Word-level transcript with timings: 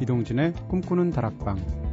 이동진의 0.00 0.52
꿈꾸는 0.68 1.10
다락방 1.10 1.87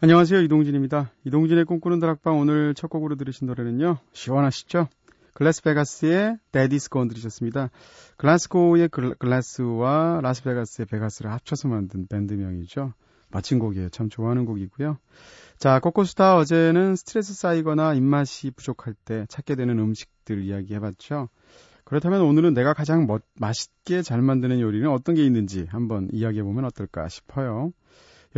안녕하세요. 0.00 0.42
이동진입니다. 0.42 1.10
이동진의 1.24 1.64
꿈꾸는 1.64 1.98
다락방 1.98 2.38
오늘 2.38 2.72
첫 2.74 2.86
곡으로 2.86 3.16
들으신 3.16 3.48
노래는요. 3.48 3.98
시원하시죠? 4.12 4.86
Glasvegas의 5.34 6.38
Daddy's 6.52 6.88
Gone 6.90 7.08
들으셨습니다. 7.08 7.70
글라스고의 8.16 8.90
글라스와 8.90 10.20
라스베가스의 10.22 10.86
베가스를 10.86 11.32
합쳐서 11.32 11.66
만든 11.66 12.06
밴드명이죠. 12.06 12.92
멋진 13.30 13.58
곡이에요. 13.58 13.88
참 13.88 14.08
좋아하는 14.08 14.44
곡이고요. 14.44 14.98
자, 15.58 15.80
코코스타 15.80 16.36
어제는 16.36 16.94
스트레스 16.94 17.34
쌓이거나 17.34 17.94
입맛이 17.94 18.52
부족할 18.52 18.94
때 19.04 19.26
찾게 19.28 19.56
되는 19.56 19.80
음식들 19.80 20.44
이야기 20.44 20.74
해봤죠. 20.74 21.28
그렇다면 21.82 22.20
오늘은 22.20 22.54
내가 22.54 22.72
가장 22.72 23.08
멋, 23.08 23.22
맛있게 23.34 24.02
잘 24.02 24.22
만드는 24.22 24.60
요리는 24.60 24.88
어떤 24.90 25.16
게 25.16 25.24
있는지 25.26 25.66
한번 25.70 26.08
이야기해보면 26.12 26.66
어떨까 26.66 27.08
싶어요. 27.08 27.72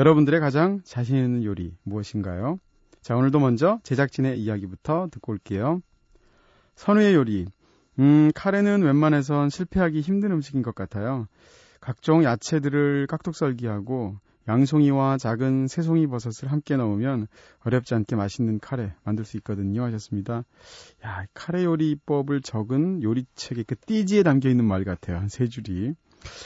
여러분들의 0.00 0.40
가장 0.40 0.80
자신 0.82 1.16
있는 1.16 1.44
요리 1.44 1.76
무엇인가요? 1.82 2.58
자, 3.02 3.16
오늘도 3.16 3.38
먼저 3.38 3.80
제작진의 3.82 4.40
이야기부터 4.40 5.08
듣고 5.10 5.32
올게요. 5.32 5.82
선우의 6.74 7.14
요리. 7.14 7.44
음, 7.98 8.30
카레는 8.34 8.80
웬만해선 8.80 9.50
실패하기 9.50 10.00
힘든 10.00 10.32
음식인 10.32 10.62
것 10.62 10.74
같아요. 10.74 11.26
각종 11.82 12.24
야채들을 12.24 13.08
깍둑 13.08 13.34
썰기하고 13.36 14.16
양송이와 14.48 15.18
작은 15.18 15.66
새송이 15.68 16.06
버섯을 16.06 16.50
함께 16.50 16.78
넣으면 16.78 17.26
어렵지 17.62 17.94
않게 17.94 18.16
맛있는 18.16 18.58
카레 18.58 18.94
만들 19.04 19.26
수 19.26 19.36
있거든요 19.36 19.84
하셨습니다. 19.84 20.44
야, 21.04 21.26
카레 21.34 21.64
요리법을 21.64 22.40
적은 22.40 23.02
요리책에 23.02 23.64
그 23.64 23.76
띠지에 23.76 24.22
담겨 24.22 24.48
있는 24.48 24.64
말 24.64 24.84
같아요. 24.84 25.18
한 25.18 25.28
세 25.28 25.46
줄이. 25.46 25.92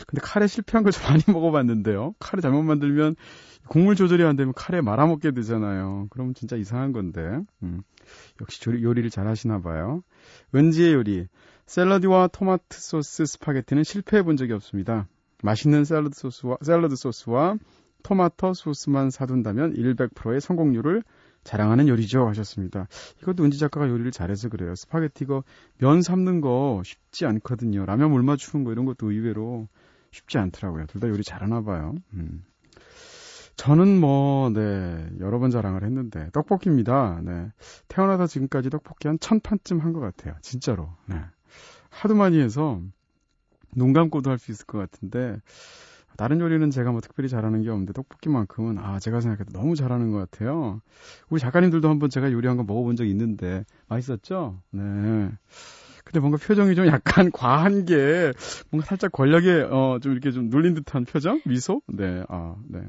근데 0.07 0.21
카레 0.23 0.47
실패한 0.47 0.83
걸 0.85 0.93
좀 0.93 1.03
많이 1.11 1.23
먹어봤는데요. 1.27 2.15
카레 2.19 2.41
잘못 2.41 2.62
만들면 2.62 3.17
국물 3.69 3.97
조절이 3.97 4.23
안 4.25 4.37
되면 4.37 4.53
카레 4.55 4.81
말아먹게 4.81 5.33
되잖아요. 5.33 6.07
그러면 6.11 6.35
진짜 6.35 6.57
이상한 6.57 6.93
건데. 6.93 7.41
음, 7.62 7.83
역시 8.41 8.61
조리, 8.61 8.83
요리를 8.83 9.09
잘 9.11 9.27
하시나 9.27 9.61
봐요. 9.61 10.03
은지의 10.55 10.95
요리. 10.95 11.27
샐러드와 11.67 12.29
토마토 12.29 12.62
소스 12.71 13.25
스파게티는 13.25 13.85
실패해 13.85 14.23
본 14.23 14.37
적이 14.37 14.53
없습니다. 14.53 15.09
맛있는 15.43 15.85
샐러드 15.85 16.19
소스와, 16.19 16.59
샐러드 16.62 16.95
소스와 16.97 17.56
토마토 18.03 18.53
소스만 18.53 19.09
사둔다면 19.11 19.73
100%의 19.75 20.41
성공률을 20.41 21.03
자랑하는 21.44 21.88
요리죠 21.88 22.27
하셨습니다. 22.28 22.88
이것도 23.22 23.44
은지 23.44 23.59
작가가 23.59 23.88
요리를 23.88 24.10
잘해서 24.10 24.49
그래요. 24.49 24.75
스파게티가 24.75 25.43
면 25.78 26.03
삶는 26.03 26.41
거 26.41 26.82
쉽지 26.84 27.27
않거든요. 27.27 27.84
라면 27.87 28.10
물 28.10 28.22
맞추는 28.22 28.65
거 28.65 28.72
이런 28.72 28.84
것도 28.87 29.12
의외로 29.12 29.69
쉽지 30.10 30.38
않더라고요. 30.38 30.87
둘 30.87 31.00
다 31.00 31.09
요리 31.09 31.22
잘하나 31.22 31.62
봐요. 31.62 31.94
음. 32.15 32.44
저는 33.56 34.00
뭐, 34.00 34.50
네, 34.50 35.09
여러 35.21 35.38
번 35.38 35.50
자랑을 35.50 35.84
했는데, 35.84 36.28
떡볶이입니다. 36.32 37.21
네. 37.22 37.49
태어나서 37.87 38.26
지금까지 38.26 38.69
떡볶이 38.69 39.06
한 39.06 39.16
천 39.21 39.38
판쯤 39.38 39.78
한 39.78 39.93
것 39.93 40.00
같아요. 40.00 40.34
진짜로. 40.43 40.88
네. 41.06 41.16
하도 41.91 42.16
많이 42.16 42.41
해서, 42.41 42.81
눈 43.76 43.93
감고도 43.93 44.28
할 44.31 44.38
수 44.38 44.50
있을 44.50 44.66
것 44.66 44.78
같은데, 44.78 45.37
다른 46.16 46.41
요리는 46.41 46.70
제가 46.70 46.92
뭐 46.92 47.00
특별히 47.00 47.28
잘하는 47.28 47.62
게 47.62 47.70
없는데 47.70 47.92
떡볶이만큼은 47.92 48.78
아 48.78 48.98
제가 48.98 49.20
생각해도 49.20 49.52
너무 49.52 49.75
잘하는 49.76 50.10
것 50.12 50.30
같아요. 50.30 50.80
우리 51.28 51.41
작가님들도 51.41 51.88
한번 51.88 52.10
제가 52.10 52.30
요리한 52.32 52.56
거 52.56 52.64
먹어본 52.64 52.97
적 52.97 53.04
있는데 53.06 53.64
맛있었죠? 53.88 54.60
네. 54.70 54.80
근데 56.04 56.20
뭔가 56.20 56.36
표정이 56.38 56.75
좀 56.75 56.86
약간 56.86 57.30
과한 57.32 57.84
게 57.86 58.32
뭔가 58.70 58.86
살짝 58.86 59.10
권력에 59.12 59.66
어 59.70 59.98
좀 60.02 60.12
이렇게 60.12 60.30
좀 60.32 60.48
눌린 60.50 60.75
듯한 60.75 61.04
표정, 61.04 61.41
미소. 61.44 61.80
네, 61.88 62.25
아 62.28 62.56
네. 62.69 62.81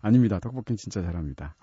아닙니다. 0.00 0.38
떡볶이는 0.40 0.76
진짜 0.76 1.02
잘합니다. 1.02 1.54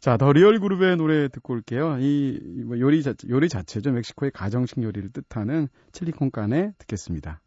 자, 0.00 0.16
The 0.16 0.32
Real 0.32 0.58
Group의 0.58 0.96
노래 0.96 1.28
듣고 1.28 1.52
올게요. 1.54 1.98
이, 2.00 2.40
뭐 2.64 2.78
요리 2.80 3.02
자체, 3.02 3.28
요리 3.28 3.48
자체죠. 3.48 3.92
멕시코의 3.92 4.32
가정식 4.32 4.82
요리를 4.82 5.10
뜻하는 5.12 5.68
Chili 5.92 6.23
con 6.23 6.41
Carne 6.41 6.72
듣겠습니다. 6.78 7.40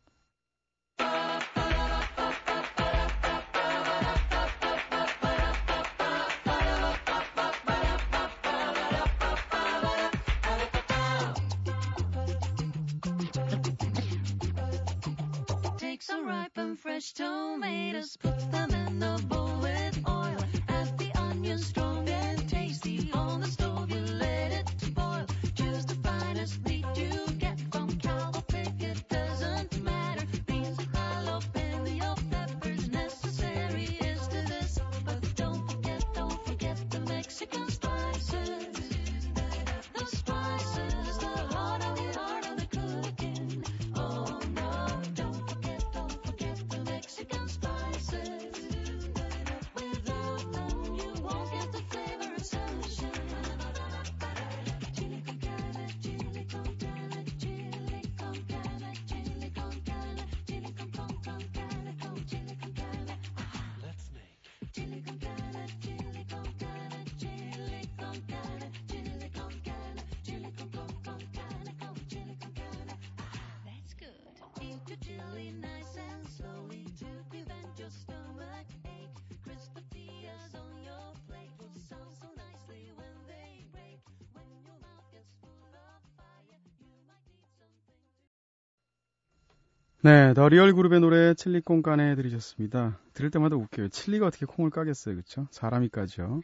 네, 90.05 90.33
더 90.33 90.50
리얼 90.50 90.73
그룹의 90.73 91.00
노래 91.00 91.33
칠리 91.33 91.61
콩 91.61 91.81
까네 91.81 92.15
들으셨습니다. 92.15 93.00
들을 93.13 93.31
때마다 93.31 93.55
웃겨요. 93.55 93.88
칠리가 93.88 94.27
어떻게 94.27 94.45
콩을 94.45 94.69
까겠어요, 94.69 95.15
그렇죠? 95.15 95.47
사람이 95.50 95.89
까지요. 95.89 96.41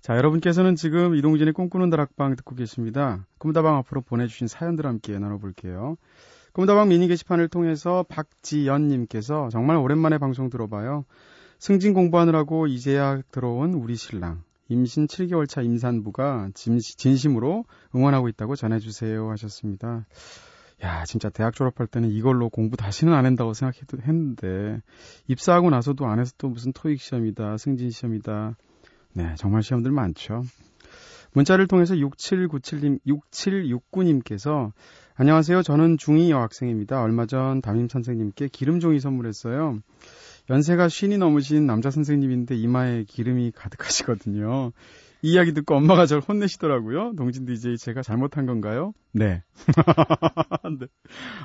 자, 0.00 0.16
여러분께서는 0.16 0.74
지금 0.74 1.14
이동진의 1.14 1.52
꿈꾸는 1.52 1.88
다락방 1.88 2.34
듣고 2.34 2.56
계십니다. 2.56 3.24
꿈다방 3.38 3.76
앞으로 3.76 4.00
보내주신 4.00 4.48
사연들 4.48 4.86
함께 4.86 5.16
나눠볼게요. 5.20 5.96
꿈다방 6.52 6.88
미니 6.88 7.06
게시판을 7.06 7.46
통해서 7.46 8.04
박지연님께서 8.08 9.50
정말 9.50 9.76
오랜만에 9.76 10.18
방송 10.18 10.50
들어봐요. 10.50 11.04
승진 11.60 11.94
공부하느라고 11.94 12.66
이제야 12.66 13.22
들어온 13.30 13.74
우리 13.74 13.94
신랑. 13.94 14.42
임신 14.68 15.06
7개월 15.06 15.48
차 15.48 15.62
임산부가 15.62 16.50
진심으로 16.54 17.66
응원하고 17.94 18.26
있다고 18.26 18.56
전해주세요 18.56 19.30
하셨습니다. 19.30 20.06
야, 20.82 21.04
진짜 21.04 21.30
대학 21.30 21.54
졸업할 21.54 21.86
때는 21.86 22.10
이걸로 22.10 22.50
공부 22.50 22.76
다시는 22.76 23.14
안 23.14 23.24
한다고 23.24 23.54
생각했는데, 23.54 24.82
입사하고 25.26 25.70
나서도 25.70 26.06
안 26.06 26.18
해서 26.18 26.32
또 26.36 26.48
무슨 26.48 26.72
토익 26.72 27.00
시험이다, 27.00 27.56
승진 27.56 27.90
시험이다. 27.90 28.56
네, 29.14 29.34
정말 29.38 29.62
시험들 29.62 29.90
많죠. 29.90 30.42
문자를 31.32 31.66
통해서 31.66 31.94
6797님, 31.94 33.00
6769님께서, 33.06 34.72
안녕하세요. 35.14 35.62
저는 35.62 35.96
중2 35.96 36.28
여학생입니다. 36.28 37.00
얼마 37.00 37.24
전 37.24 37.62
담임 37.62 37.88
선생님께 37.88 38.48
기름종이 38.48 39.00
선물했어요. 39.00 39.78
연세가 40.48 40.88
쉰이 40.88 41.18
넘으신 41.18 41.66
남자 41.66 41.90
선생님인데 41.90 42.54
이마에 42.56 43.04
기름이 43.04 43.52
가득하시거든요. 43.54 44.72
이 45.22 45.32
이야기 45.32 45.52
듣고 45.54 45.74
엄마가 45.74 46.06
저를 46.06 46.22
혼내시더라고요. 46.22 47.14
동진 47.16 47.46
DJ 47.46 47.78
제가 47.78 48.02
잘못한 48.02 48.46
건가요? 48.46 48.92
네. 49.12 49.42
네. 50.78 50.86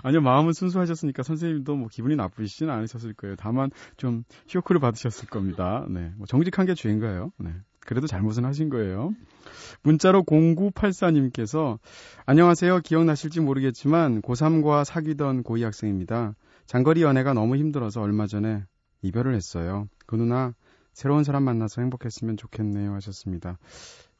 아니요, 0.03 0.21
마음은 0.21 0.53
순수하셨으니까 0.53 1.23
선생님도 1.23 1.75
뭐 1.75 1.87
기분이 1.87 2.15
나쁘시지는 2.15 2.71
않으셨을 2.71 3.13
거예요. 3.13 3.35
다만 3.37 3.71
좀 3.97 4.23
쇼크를 4.47 4.81
받으셨을 4.81 5.29
겁니다. 5.29 5.85
네. 5.89 6.11
뭐 6.17 6.27
정직한 6.27 6.65
게 6.65 6.75
죄인가요? 6.75 7.31
네. 7.39 7.51
그래도 7.79 8.05
잘못은 8.07 8.45
하신 8.45 8.69
거예요. 8.69 9.13
문자로 9.83 10.23
0984님께서 10.23 11.79
안녕하세요. 12.25 12.81
기억나실지 12.81 13.39
모르겠지만 13.39 14.21
고3과 14.21 14.85
사귀던 14.85 15.43
고2 15.43 15.63
학생입니다. 15.63 16.35
장거리 16.67 17.01
연애가 17.01 17.33
너무 17.33 17.55
힘들어서 17.55 18.01
얼마 18.01 18.27
전에 18.27 18.63
이별을 19.01 19.35
했어요. 19.35 19.87
그 20.05 20.15
누나 20.15 20.53
새로운 20.93 21.23
사람 21.23 21.43
만나서 21.43 21.81
행복했으면 21.81 22.37
좋겠네요 22.37 22.93
하셨습니다. 22.95 23.57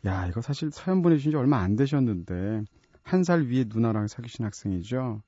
야, 0.06 0.26
이거 0.28 0.42
사실 0.42 0.72
사연 0.72 1.02
보내주신 1.02 1.32
지 1.32 1.38
얼마 1.38 1.60
안 1.60 1.76
되셨는데, 1.76 2.64
한 3.04 3.24
살 3.24 3.44
위에 3.48 3.66
누나랑 3.68 4.08
사귀신 4.08 4.46
학생이죠? 4.46 5.22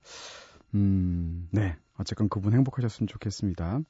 음, 0.75 1.47
네. 1.51 1.75
어쨌건 1.97 2.29
그분 2.29 2.53
행복하셨으면 2.53 3.07
좋겠습니다. 3.07 3.81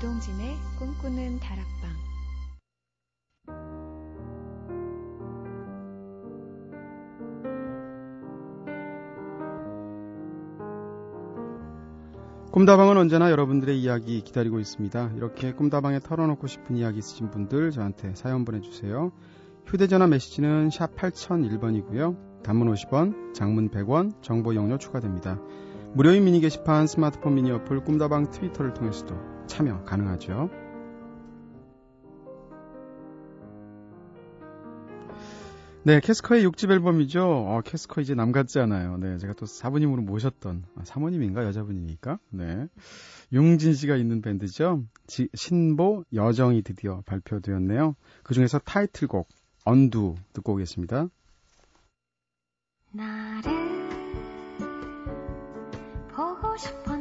이동진의 0.00 0.56
꿈꾸는 0.78 1.40
다락방 1.40 1.90
꿈다방은 12.50 12.96
언제나 12.96 13.30
여러분들의 13.30 13.78
이야기 13.78 14.22
기다리고 14.22 14.58
있습니다. 14.58 15.12
이렇게 15.16 15.52
꿈다방에 15.52 16.00
털어놓고 16.00 16.46
싶은 16.46 16.76
이야기 16.76 16.98
있으신 16.98 17.30
분들 17.30 17.70
저한테 17.70 18.14
사연 18.14 18.46
보내주세요. 18.46 19.12
휴대전화 19.66 20.06
메시지는 20.06 20.70
샵 20.70 20.96
8001번이고요. 20.96 22.42
단문 22.42 22.72
50원, 22.72 23.34
장문 23.34 23.68
100원, 23.68 24.22
정보 24.22 24.54
용료 24.54 24.78
추가됩니다. 24.78 25.38
무료인 25.92 26.24
미니 26.24 26.40
게시판 26.40 26.86
스마트폰 26.86 27.34
미니 27.34 27.50
어플 27.50 27.84
꿈다방 27.84 28.30
트위터를 28.30 28.72
통해서도 28.72 29.39
참여 29.50 29.82
가능하죠. 29.84 30.48
네, 35.82 35.98
캐스커의 35.98 36.46
6집 36.46 36.70
앨범이죠. 36.70 37.24
어, 37.24 37.62
캐스커 37.64 38.00
이제 38.00 38.14
남 38.14 38.32
같지 38.32 38.60
않아요. 38.60 38.96
네, 38.98 39.18
제가 39.18 39.32
또 39.32 39.46
사부님으로 39.46 40.02
모셨던, 40.02 40.64
아, 40.76 40.84
사모님인가? 40.84 41.44
여자분이니까? 41.44 42.18
네. 42.30 42.68
융진 43.32 43.72
씨가 43.72 43.96
있는 43.96 44.20
밴드죠. 44.20 44.84
지, 45.06 45.28
신보 45.34 46.04
여정이 46.12 46.62
드디어 46.62 47.02
발표되었네요. 47.06 47.96
그 48.22 48.34
중에서 48.34 48.58
타이틀곡, 48.58 49.28
언두 49.64 50.14
듣고 50.34 50.52
오겠습니다. 50.52 51.08
나를 52.92 53.50
보고 56.14 56.56
싶어 56.56 56.96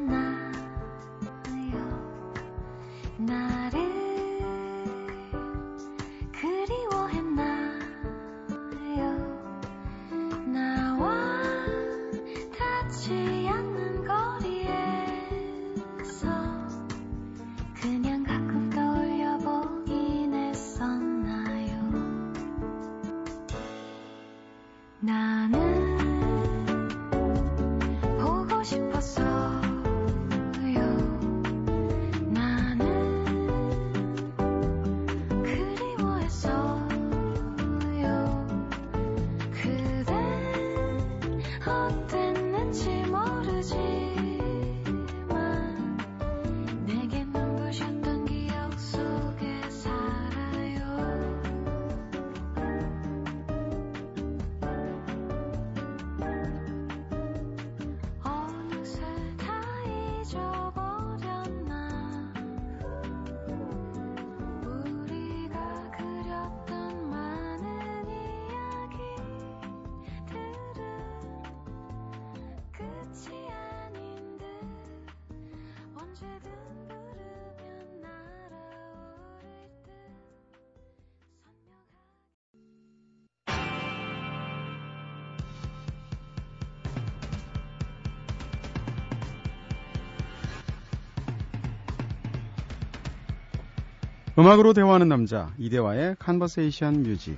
음악으로 94.39 94.71
대화하는 94.71 95.09
남자 95.09 95.51
이대화의 95.57 96.15
Conversation 96.17 97.03
Music 97.03 97.35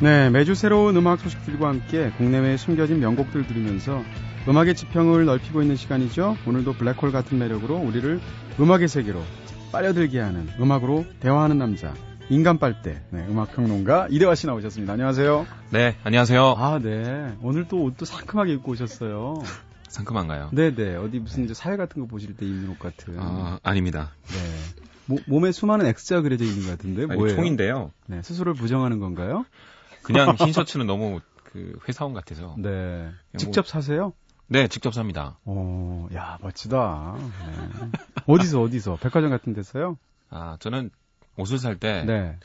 네, 0.00 0.30
매주 0.30 0.54
새로운 0.54 0.96
음악 0.96 1.20
소식들과 1.20 1.68
함께 1.68 2.10
국내외에 2.16 2.56
숨겨진 2.56 2.98
명곡들 3.00 3.46
들으면서 3.46 4.02
음악의 4.48 4.74
지평을 4.74 5.26
넓히고 5.26 5.60
있는 5.60 5.76
시간이죠. 5.76 6.38
오늘도 6.46 6.72
블랙홀 6.72 7.12
같은 7.12 7.38
매력으로 7.38 7.76
우리를 7.76 8.20
음악의 8.58 8.88
세계로 8.88 9.20
빨려들게 9.70 10.18
하는 10.18 10.48
음악으로 10.58 11.04
대화하는 11.20 11.58
남자 11.58 11.92
인간 12.32 12.56
빨대 12.58 13.02
네, 13.10 13.26
음악 13.28 13.52
평론가 13.54 14.06
이대화 14.08 14.34
씨 14.34 14.46
나오셨습니다. 14.46 14.94
안녕하세요. 14.94 15.46
네, 15.68 15.98
안녕하세요. 16.02 16.54
아, 16.56 16.78
네. 16.78 17.36
오늘 17.42 17.68
또 17.68 17.82
옷도 17.82 18.06
상큼하게 18.06 18.54
입고 18.54 18.72
오셨어요. 18.72 19.42
상큼한가요? 19.88 20.48
네, 20.52 20.74
네. 20.74 20.96
어디 20.96 21.18
무슨 21.18 21.44
이제 21.44 21.52
사회 21.52 21.76
같은 21.76 22.00
거 22.00 22.08
보실 22.08 22.34
때 22.34 22.46
입는 22.46 22.70
옷 22.70 22.78
같은. 22.78 23.16
아, 23.18 23.58
아닙니다. 23.62 24.12
네. 24.28 24.38
모, 25.04 25.18
몸에 25.26 25.52
수많은 25.52 25.84
X자 25.84 26.22
그려져 26.22 26.46
있는 26.46 26.62
것 26.64 26.70
같은데 26.70 27.02
아니, 27.02 27.16
뭐예요? 27.16 27.36
총인데요. 27.36 27.90
네, 28.06 28.22
스스로를 28.22 28.54
부정하는 28.54 28.98
건가요? 28.98 29.44
그냥 30.02 30.34
흰 30.40 30.54
셔츠는 30.54 30.86
너무 30.86 31.20
그 31.44 31.78
회사원 31.86 32.14
같아서. 32.14 32.54
네. 32.56 32.70
뭐- 33.32 33.36
직접 33.36 33.66
사세요? 33.68 34.14
네, 34.46 34.68
직접 34.68 34.94
삽니다. 34.94 35.36
어, 35.44 36.08
야, 36.14 36.38
멋지다. 36.40 37.14
네. 37.18 37.90
어디서, 38.24 38.62
어디서? 38.62 38.96
백화점 39.02 39.28
같은 39.28 39.52
데서요? 39.52 39.98
아, 40.30 40.56
저는 40.60 40.88
옷을 41.36 41.58
살때뭐 41.58 42.04
네. 42.06 42.38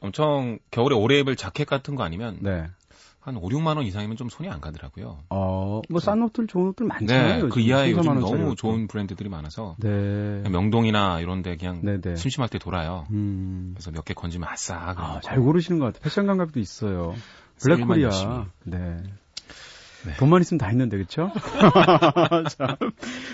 엄청 0.00 0.58
겨울에 0.70 0.94
오래 0.94 1.18
입을 1.20 1.36
자켓 1.36 1.66
같은 1.66 1.94
거 1.94 2.02
아니면 2.02 2.38
네. 2.42 2.66
한 3.20 3.36
5, 3.36 3.48
6만 3.48 3.76
원 3.76 3.82
이상이면 3.84 4.16
좀 4.16 4.28
손이 4.28 4.48
안 4.48 4.60
가더라고요. 4.60 5.18
어, 5.30 5.82
뭐, 5.90 5.98
싼 6.00 6.22
옷들, 6.22 6.46
좋은 6.46 6.68
옷들 6.68 6.86
많잖아요. 6.86 7.42
네. 7.44 7.48
그 7.48 7.58
이하에 7.58 7.92
3, 7.92 8.02
4만 8.04 8.20
요즘 8.22 8.38
너무. 8.38 8.54
좋은 8.54 8.86
브랜드들이 8.86 9.28
많아서 9.28 9.74
네. 9.80 10.42
명동이나 10.48 11.18
이런 11.20 11.42
데 11.42 11.56
그냥 11.56 11.80
네, 11.82 12.00
네. 12.00 12.14
심심할 12.14 12.48
때 12.48 12.58
돌아요. 12.58 13.04
음. 13.10 13.72
그래서 13.74 13.90
몇 13.90 14.04
개 14.04 14.14
건지면 14.14 14.48
아싸. 14.48 14.94
아. 14.96 15.20
잘 15.24 15.40
고르시는 15.40 15.80
것 15.80 15.86
같아요. 15.86 16.02
패션 16.04 16.26
감각도 16.26 16.60
있어요. 16.60 17.14
블랙코리아. 17.60 18.46
네. 18.64 18.96
네. 20.06 20.16
돈만 20.18 20.40
있으면 20.40 20.58
다 20.58 20.70
있는데, 20.70 20.98
그쵸? 20.98 21.32
자, 22.56 22.78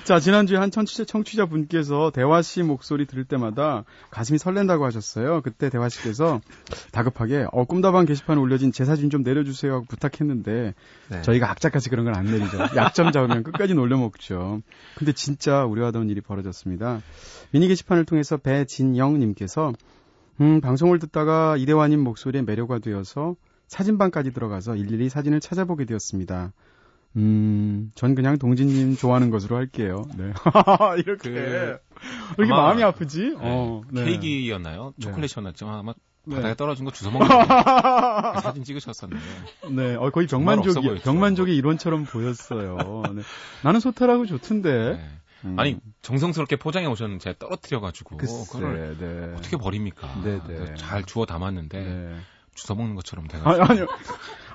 자, 0.04 0.20
지난주에 0.20 0.56
한 0.56 0.70
청취자, 0.70 1.04
청취자 1.04 1.46
분께서 1.46 2.10
대화 2.14 2.40
씨 2.40 2.62
목소리 2.62 3.06
들을 3.06 3.24
때마다 3.24 3.84
가슴이 4.10 4.38
설렌다고 4.38 4.84
하셨어요. 4.86 5.42
그때 5.42 5.68
대화 5.68 5.88
씨께서 5.88 6.40
다급하게, 6.90 7.46
어, 7.52 7.64
꿈다방 7.64 8.06
게시판에 8.06 8.40
올려진 8.40 8.72
제 8.72 8.84
사진 8.84 9.10
좀 9.10 9.22
내려주세요 9.22 9.74
하고 9.74 9.84
부탁했는데, 9.84 10.74
네. 11.10 11.22
저희가 11.22 11.50
악착같이 11.50 11.90
그런 11.90 12.06
건안 12.06 12.24
내리죠. 12.24 12.58
약점 12.76 13.12
잡으면 13.12 13.42
끝까지 13.42 13.74
놀려먹죠. 13.74 14.62
근데 14.96 15.12
진짜 15.12 15.64
우려하던 15.64 16.08
일이 16.08 16.20
벌어졌습니다. 16.20 17.02
미니 17.50 17.68
게시판을 17.68 18.06
통해서 18.06 18.38
배진영님께서 18.38 19.72
음, 20.40 20.60
방송을 20.60 20.98
듣다가 20.98 21.56
이대화님 21.56 22.00
목소리에 22.00 22.42
매료가 22.42 22.78
되어서 22.78 23.36
사진방까지 23.68 24.32
들어가서 24.32 24.76
일일이 24.76 25.08
사진을 25.08 25.40
찾아보게 25.40 25.84
되었습니다. 25.84 26.52
음, 27.16 27.92
전 27.94 28.14
그냥 28.14 28.38
동진님 28.38 28.96
좋아하는 28.96 29.30
것으로 29.30 29.56
할게요. 29.56 30.06
네. 30.16 30.32
이렇게. 30.98 31.30
그, 31.30 31.36
왜 31.36 31.78
이렇게 32.38 32.50
마음이 32.52 32.82
아프지? 32.82 33.20
네. 33.30 33.36
어, 33.38 33.82
네. 33.90 34.04
케이크였나요? 34.04 34.94
네. 34.96 35.06
초콜릿이었나요? 35.06 35.52
아마 35.62 35.94
네. 36.24 36.36
바닥에 36.36 36.54
떨어진 36.54 36.84
거 36.84 36.92
주워 36.92 37.12
먹는 37.12 37.28
거 37.28 38.40
사진 38.40 38.64
찍으셨었네요. 38.64 39.20
네, 39.70 39.94
어, 39.96 40.10
거의 40.10 40.26
병만족이. 40.26 41.00
병만족의 41.02 41.56
일원처럼 41.56 42.04
보였어요. 42.04 43.02
네. 43.14 43.22
나는 43.62 43.80
소탈하고 43.80 44.26
좋던데. 44.26 44.96
네. 44.96 45.10
음. 45.44 45.58
아니 45.58 45.76
정성스럽게 46.02 46.56
포장해 46.56 46.86
오셨는데 46.86 47.22
제가 47.22 47.38
떨어뜨려가지고 47.38 48.16
글쎄, 48.16 48.44
그걸 48.52 48.96
네. 48.96 49.34
어떻게 49.36 49.56
버립니까? 49.56 50.22
네, 50.22 50.40
네. 50.46 50.74
잘 50.76 51.04
주워 51.04 51.26
담았는데 51.26 51.78
네. 51.82 52.16
주워 52.54 52.76
먹는 52.76 52.94
것처럼 52.94 53.26
아니, 53.32 53.42
돼가지고 53.44 53.64
아니요. 53.64 53.86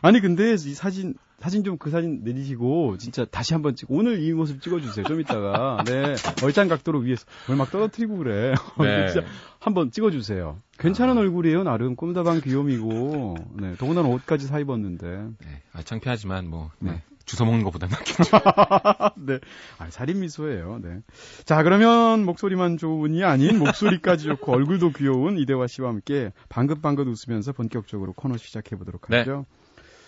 아니, 0.02 0.20
근데 0.22 0.54
이 0.54 0.58
사진, 0.58 1.16
사진 1.40 1.64
좀 1.64 1.78
그 1.78 1.90
사진 1.90 2.22
내리시고, 2.24 2.98
진짜 2.98 3.26
다시 3.26 3.54
한번 3.54 3.76
찍, 3.76 3.90
오늘 3.92 4.22
이 4.22 4.32
모습 4.34 4.62
찍어주세요. 4.62 5.06
좀 5.06 5.20
이따가. 5.20 5.84
네. 5.86 6.16
얼짱 6.44 6.68
각도로 6.68 7.00
위에서. 7.00 7.26
뭘막 7.48 7.72
떨어뜨리고 7.72 8.18
그래. 8.18 8.54
네. 8.80 9.12
진짜 9.12 9.28
한번 9.60 9.92
찍어주세요. 9.92 10.60
괜찮은 10.78 11.18
아. 11.18 11.22
얼굴이에요, 11.22 11.64
나름. 11.64 11.96
꿈다방 11.96 12.42
귀요미고. 12.42 13.36
네. 13.60 13.76
더군다나 13.78 14.08
옷까지 14.10 14.46
사 14.48 14.60
입었는데. 14.60 15.08
네. 15.08 15.62
아, 15.74 15.82
창피하지만 15.82 16.48
뭐 16.48 16.72
네. 16.80 17.02
네. 17.28 17.36
주워 17.36 17.50
먹는 17.50 17.64
것보다 17.66 17.88
낫겠죠. 17.88 18.24
네. 19.18 19.40
아, 19.78 19.90
살인 19.90 20.22
미소예요. 20.22 20.80
네. 20.82 21.02
자, 21.44 21.62
그러면 21.64 22.24
목소리만 22.26 22.78
좋은이 22.78 23.24
아닌 23.24 23.60
목소리까지 23.60 24.26
좋고 24.26 24.54
얼굴도 24.54 24.94
귀여운 24.94 25.38
이대화 25.38 25.68
씨와 25.68 25.90
함께 25.90 26.32
방긋방긋 26.50 27.08
웃으면서 27.08 27.52
본격적으로 27.52 28.14
코너 28.14 28.38
시작해 28.38 28.76
보도록 28.76 29.08
네. 29.10 29.20
하죠. 29.20 29.46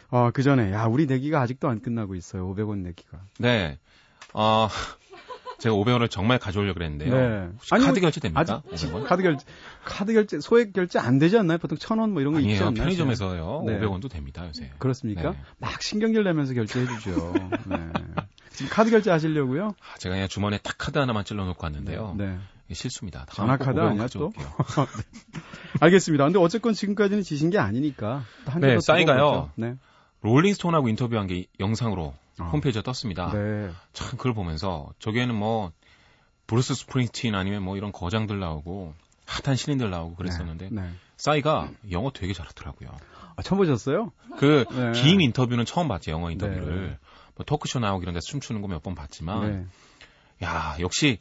어, 0.09 0.31
그 0.33 0.41
전에, 0.41 0.71
야, 0.71 0.85
우리 0.85 1.05
내기가 1.05 1.41
아직도 1.41 1.67
안 1.67 1.81
끝나고 1.81 2.15
있어요. 2.15 2.47
500원 2.47 2.79
내기가. 2.79 3.19
네. 3.37 3.77
어, 4.33 4.69
제가 5.59 5.75
500원을 5.75 6.09
정말 6.09 6.39
가져오려고 6.39 6.75
그랬는데요. 6.75 7.13
네. 7.15 7.49
혹시 7.53 7.73
아니, 7.75 7.85
카드 7.85 7.99
결제 7.99 8.19
됩니까? 8.19 8.41
아직 8.41 8.87
500원? 8.91 9.03
카드 9.05 9.21
결제, 9.23 9.45
카드 9.83 10.13
결제, 10.13 10.39
소액 10.39 10.73
결제 10.73 10.99
안 10.99 11.19
되지 11.19 11.37
않나요? 11.37 11.57
보통 11.57 11.77
천 11.77 11.92
원 11.92 12.06
뭐 12.06 12.21
이런 12.21 12.33
거 12.33 12.39
있지 12.39 12.49
아니에요. 12.49 12.67
않나요? 12.67 12.83
편의점에서요. 12.83 13.63
네. 13.67 13.79
500원도 13.79 14.09
됩니다, 14.09 14.47
요새. 14.47 14.71
그렇습니까? 14.79 15.31
네. 15.31 15.37
막 15.59 15.81
신경질 15.81 16.23
내면서 16.23 16.53
결제해 16.53 16.85
주죠. 16.87 17.33
네. 17.65 17.77
지금 18.51 18.69
카드 18.71 18.89
결제 18.89 19.11
하시려고요? 19.11 19.67
아, 19.67 19.97
제가 19.97 20.15
그냥 20.15 20.27
주머니에 20.27 20.59
딱 20.63 20.75
카드 20.77 20.97
하나만 20.97 21.23
찔러놓고 21.25 21.63
왔는데요. 21.63 22.15
네. 22.17 22.37
이게 22.65 22.73
실수입니다. 22.75 23.25
전화 23.33 23.57
카드 23.57 23.79
500원 23.79 23.87
아니야, 23.89 24.07
또? 24.07 24.31
가져올게요. 24.31 24.47
알겠습니다. 25.81 26.23
근데 26.25 26.39
어쨌건 26.39 26.73
지금까지는 26.73 27.23
지신 27.23 27.49
게 27.49 27.57
아니니까. 27.57 28.23
네, 28.59 28.79
싸이가요. 28.79 29.51
네. 29.55 29.75
롤링스톤하고 30.21 30.89
인터뷰한 30.89 31.27
게 31.27 31.45
영상으로 31.59 32.03
어. 32.03 32.19
홈페이지에 32.47 32.81
떴습니다. 32.81 33.31
네. 33.31 33.71
참 33.93 34.09
그걸 34.11 34.33
보면서 34.33 34.89
저기에는 34.99 35.35
뭐 35.35 35.71
브루스 36.47 36.73
스프링스틴 36.75 37.35
아니면 37.35 37.61
뭐 37.63 37.77
이런 37.77 37.91
거장들 37.91 38.39
나오고 38.39 38.93
핫한 39.25 39.55
신인들 39.55 39.89
나오고 39.89 40.15
그랬었는데 40.15 40.69
네. 40.71 40.81
네. 40.81 40.89
싸이가 41.17 41.69
영어 41.91 42.11
되게 42.11 42.33
잘하더라고요. 42.33 42.89
아, 43.35 43.41
처음 43.43 43.59
보셨어요? 43.59 44.11
그 44.37 44.65
네. 44.71 44.91
긴 44.93 45.21
인터뷰는 45.21 45.65
처음 45.65 45.87
봤지 45.87 46.09
영어 46.11 46.31
인터뷰를 46.31 46.89
네. 46.89 46.97
뭐 47.35 47.45
토크쇼 47.45 47.79
나오고 47.79 48.01
이런 48.03 48.13
데서 48.13 48.25
춤추는 48.27 48.61
거 48.61 48.67
몇 48.67 48.81
번 48.81 48.95
봤지만 48.95 49.67
네. 50.39 50.45
야 50.45 50.77
역시 50.79 51.19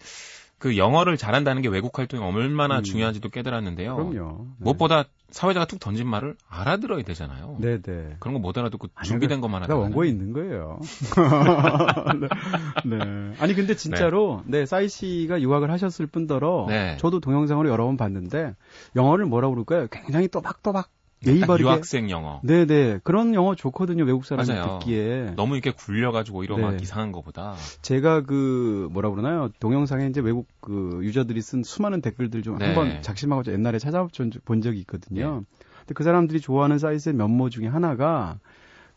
그 0.58 0.76
영어를 0.76 1.16
잘한다는 1.16 1.62
게 1.62 1.68
외국 1.68 1.96
활동이 1.98 2.22
얼마나 2.22 2.78
음. 2.78 2.82
중요한지도 2.82 3.28
깨달았는데요. 3.28 3.94
그럼요. 3.94 4.38
네. 4.40 4.46
무엇보다 4.58 5.04
사회자가 5.30 5.66
툭 5.66 5.78
던진 5.78 6.08
말을 6.08 6.36
알아들어야 6.48 7.02
되잖아요. 7.02 7.56
네, 7.60 7.80
네. 7.80 8.16
그런 8.18 8.34
거 8.34 8.40
못 8.40 8.56
알아듣고 8.56 8.88
아니, 8.94 9.08
준비된 9.08 9.40
것만 9.40 9.60
다 9.60 9.64
하다가 9.64 9.80
원고에 9.80 10.08
있는 10.08 10.32
거예요. 10.32 10.80
네. 12.84 12.96
네. 12.96 13.34
아니 13.38 13.54
근데 13.54 13.76
진짜로 13.76 14.42
네, 14.46 14.66
싸이 14.66 14.88
씨가 14.88 15.40
유학을 15.40 15.70
하셨을 15.70 16.06
뿐더러 16.06 16.66
네. 16.68 16.96
저도 16.98 17.20
동영상으로 17.20 17.68
여러 17.68 17.84
번 17.84 17.96
봤는데 17.96 18.54
영어를 18.96 19.26
뭐라고 19.26 19.54
그럴까요? 19.54 19.86
굉장히 19.90 20.28
또박또박 20.28 20.88
바르게 21.25 21.62
유학생 21.64 22.10
영어. 22.10 22.40
네, 22.44 22.64
네. 22.64 23.00
그런 23.02 23.34
영어 23.34 23.54
좋거든요. 23.54 24.04
외국 24.04 24.25
사람이 24.25 24.48
맞아요. 24.48 24.78
듣기에. 24.80 25.32
너무 25.37 25.54
이렇게 25.54 25.72
굴려가지고 25.72 26.44
네. 26.56 26.62
막 26.62 26.80
이상한 26.80 27.12
거보다 27.12 27.54
제가 27.82 28.22
그 28.22 28.88
뭐라 28.92 29.10
그러나요? 29.10 29.48
동영상에 29.58 30.06
이제 30.06 30.20
외국 30.20 30.46
그 30.60 31.00
유저들이 31.02 31.40
쓴 31.42 31.62
수많은 31.62 32.00
댓글들 32.02 32.42
좀 32.42 32.58
네. 32.58 32.66
한번 32.66 33.02
작심하고 33.02 33.42
옛날에 33.52 33.78
찾아본 33.78 34.10
적- 34.12 34.44
적이 34.62 34.78
있거든요. 34.80 35.42
근데 35.80 35.94
그 35.94 36.04
사람들이 36.04 36.40
좋아하는 36.40 36.78
사이트의 36.78 37.14
면모 37.14 37.50
중에 37.50 37.66
하나가 37.66 38.38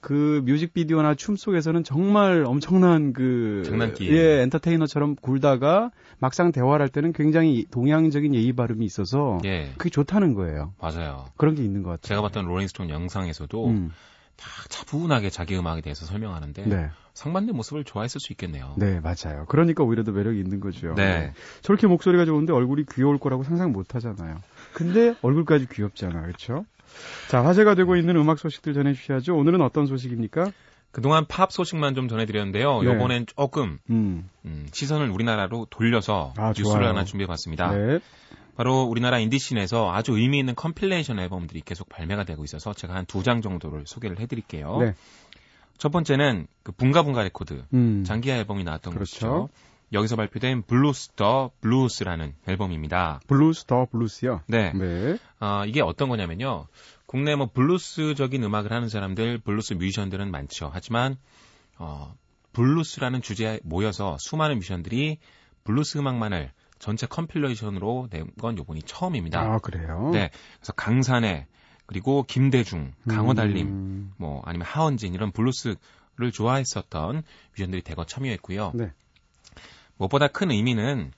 그 0.01 0.41
뮤직비디오나 0.45 1.13
춤 1.13 1.35
속에서는 1.35 1.83
정말 1.83 2.43
엄청난 2.45 3.13
그 3.13 3.61
장난기. 3.65 4.11
예, 4.11 4.41
엔터테이너처럼 4.41 5.15
굴다가 5.15 5.91
막상 6.19 6.51
대화를 6.51 6.81
할 6.83 6.89
때는 6.89 7.13
굉장히 7.13 7.65
동양적인 7.69 8.33
예의 8.33 8.53
바름이 8.53 8.83
있어서 8.85 9.37
예 9.45 9.71
그게 9.77 9.89
좋다는 9.89 10.33
거예요. 10.33 10.73
맞아요. 10.81 11.25
그런 11.37 11.55
게 11.55 11.63
있는 11.63 11.83
것 11.83 11.91
같아요. 11.91 12.07
제가 12.07 12.21
봤던 12.21 12.45
롤링스톤 12.45 12.89
영상에서도 12.89 13.67
음, 13.67 13.91
다 14.35 14.47
차분하게 14.69 15.29
자기 15.29 15.55
음악에 15.55 15.81
대해서 15.81 16.05
설명하는데 16.05 16.65
네. 16.65 16.89
상반된 17.13 17.55
모습을 17.55 17.83
좋아했을 17.83 18.19
수 18.19 18.33
있겠네요. 18.33 18.73
네, 18.77 18.99
맞아요. 19.01 19.45
그러니까 19.49 19.83
오히려 19.83 20.03
더 20.03 20.11
매력이 20.11 20.39
있는 20.39 20.59
거죠. 20.59 20.95
네. 20.95 21.33
저렇게 21.61 21.85
목소리가 21.85 22.25
좋은데 22.25 22.53
얼굴이 22.53 22.85
귀여울 22.91 23.19
거라고 23.19 23.43
상상 23.43 23.71
못 23.71 23.93
하잖아요. 23.93 24.37
근데 24.73 25.13
얼굴까지 25.21 25.67
귀엽잖아. 25.71 26.21
그렇죠? 26.23 26.65
자, 27.29 27.43
화제가 27.45 27.75
되고 27.75 27.95
있는 27.95 28.15
음악 28.17 28.39
소식들 28.39 28.73
전해 28.73 28.93
주셔야죠. 28.93 29.35
오늘은 29.35 29.61
어떤 29.61 29.85
소식입니까? 29.85 30.51
그동안 30.91 31.25
팝 31.25 31.51
소식만 31.53 31.95
좀 31.95 32.09
전해드렸는데요. 32.09 32.81
네. 32.81 32.91
이번엔 32.93 33.25
조금 33.35 33.79
음. 33.89 34.29
음, 34.45 34.67
시선을 34.73 35.09
우리나라로 35.09 35.67
돌려서 35.69 36.33
아, 36.37 36.49
뉴스를 36.49 36.81
좋아요. 36.81 36.87
하나 36.89 37.05
준비해봤습니다. 37.05 37.71
네. 37.71 37.99
바로 38.57 38.83
우리나라 38.83 39.17
인디 39.19 39.42
scene에서 39.42 39.93
아주 39.93 40.17
의미 40.17 40.37
있는 40.39 40.53
compilation 40.55 41.17
앨범들이 41.19 41.61
계속 41.61 41.87
발매가 41.87 42.25
되고 42.25 42.43
있어서 42.43 42.73
제가 42.73 42.93
한 42.93 43.05
두 43.05 43.23
장 43.23 43.41
정도를 43.41 43.83
소개를 43.87 44.19
해드릴게요. 44.19 44.77
네. 44.79 44.93
첫 45.77 45.91
번째는 45.93 46.47
그 46.63 46.73
붕가붕가 46.73 47.23
레코드 47.23 47.63
음. 47.73 48.03
장기하 48.05 48.35
앨범이 48.37 48.65
나왔던 48.65 48.93
그렇죠. 48.93 49.11
것이죠. 49.11 49.49
여기서 49.93 50.15
발표된 50.15 50.63
블루스 50.63 51.09
더 51.15 51.51
Blues라는 51.61 52.33
앨범입니다. 52.47 53.19
블루스 53.27 53.65
더 53.65 53.85
Blues요. 53.85 54.41
네. 54.47 54.71
네. 54.73 55.17
아, 55.39 55.63
이게 55.67 55.81
어떤 55.81 56.09
거냐면요. 56.09 56.67
국내 57.05 57.35
뭐 57.35 57.49
블루스적인 57.53 58.41
음악을 58.43 58.71
하는 58.71 58.87
사람들, 58.87 59.39
블루스 59.39 59.73
뮤지션들은 59.73 60.31
많죠. 60.31 60.69
하지만 60.73 61.17
어, 61.77 62.15
블루스라는 62.53 63.21
주제에 63.21 63.59
모여서 63.63 64.17
수많은 64.19 64.55
뮤지션들이 64.55 65.17
블루스 65.65 65.97
음악만을 65.97 66.51
전체 66.79 67.05
compilation으로 67.07 68.07
낸 68.11 68.31
건 68.39 68.57
요번이 68.57 68.81
처음입니다. 68.83 69.39
아, 69.41 69.59
그래요? 69.59 70.09
네. 70.13 70.31
그래서 70.57 70.73
강산에 70.73 71.47
그리고 71.85 72.23
김대중, 72.23 72.93
강허달림, 73.07 73.67
음, 73.67 74.13
뭐 74.17 74.41
아니면 74.45 74.65
하헌진 74.65 75.13
이런 75.13 75.31
블루스를 75.31 76.31
좋아했었던 76.33 77.23
뮤지션들이 77.51 77.81
대거 77.81 78.05
참여했고요. 78.05 78.71
네. 78.75 78.91
무엇보다 80.01 80.27
큰 80.27 80.49
의미는 80.51 81.11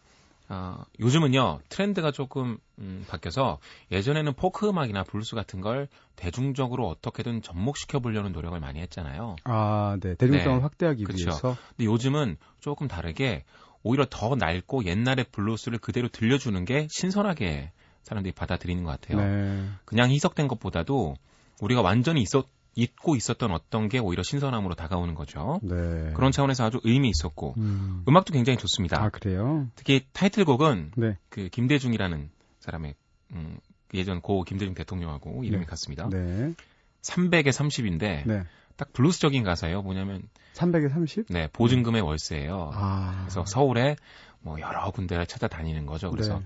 어, 0.50 0.84
요즘은요 1.00 1.62
트렌드가 1.70 2.12
조금 2.12 2.58
음, 2.80 3.06
바뀌어서 3.08 3.60
예전에는 3.92 4.34
포크 4.34 4.68
음악이나 4.68 5.04
블루스 5.04 5.36
같은 5.36 5.62
걸 5.62 5.88
대중적으로 6.18 6.90
어떻게든 6.90 7.42
접목시켜 7.42 8.00
보려는 8.00 8.34
노력을 8.34 8.60
많이 8.60 8.82
했잖아요. 8.82 9.38
아, 9.46 9.98
네. 10.02 10.16
대중성을 10.16 10.58
네. 10.58 10.62
확대하기 10.62 11.06
그쵸. 11.06 11.30
위해서. 11.30 11.58
근데 11.70 11.86
요즘은 11.86 12.38
조금 12.60 12.88
다르게 12.90 13.46
오히려 13.84 14.06
더 14.10 14.36
낡고 14.36 14.86
옛날의 14.86 15.28
블루스를 15.32 15.80
그대로 15.80 16.10
들려주는 16.10 16.66
게 16.66 16.88
신선하게 16.92 17.72
사람들이 18.04 18.34
받아들이는 18.34 18.84
것 18.84 19.00
같아요. 19.00 19.22
네. 19.25 19.66
그냥 19.86 20.12
희석된 20.12 20.50
것보다도 20.50 21.16
우리가 21.62 21.82
완전히 21.82 22.22
있었, 22.22 22.46
잊고 22.75 23.15
있었던 23.15 23.51
어떤 23.51 23.88
게 23.88 24.00
오히려 24.00 24.24
신선함으로 24.24 24.75
다가오는 24.75 25.13
거죠. 25.13 25.60
네. 25.62 26.12
그런 26.13 26.32
차원에서 26.32 26.65
아주 26.65 26.80
의미 26.84 27.10
있었고 27.10 27.53
음. 27.58 28.03
음악도 28.08 28.34
굉장히 28.34 28.58
좋습니다. 28.58 29.01
아, 29.01 29.10
그래요? 29.10 29.68
특히 29.75 30.06
타이틀곡은 30.13 30.94
네. 30.98 31.18
그 31.30 31.50
김대중이라는 31.50 32.30
사람의 32.60 32.96
음, 33.34 33.58
예전 33.94 34.22
고 34.22 34.44
김대중 34.44 34.74
대통령하고 34.74 35.44
이름이 35.44 35.62
네. 35.62 35.65
같습니다. 35.65 36.10
네. 36.10 36.53
300에 37.01 37.50
30인데 37.50 38.25
네. 38.25 38.44
딱 38.75 38.92
블루스적인 38.94 39.44
가사예요. 39.44 39.82
뭐냐면 39.82 40.24
300에 40.56 40.89
30? 40.89 41.25
네 41.30 41.48
보증금의 41.53 42.01
월세예요. 42.01 42.72
아. 42.74 43.22
그래서 43.22 43.46
서울에 43.46 43.96
뭐 44.39 44.60
여러 44.60 44.89
군데를 44.92 45.25
찾아다니는 45.25 45.86
거죠. 45.86 46.10
그래서 46.10 46.39
네. 46.39 46.46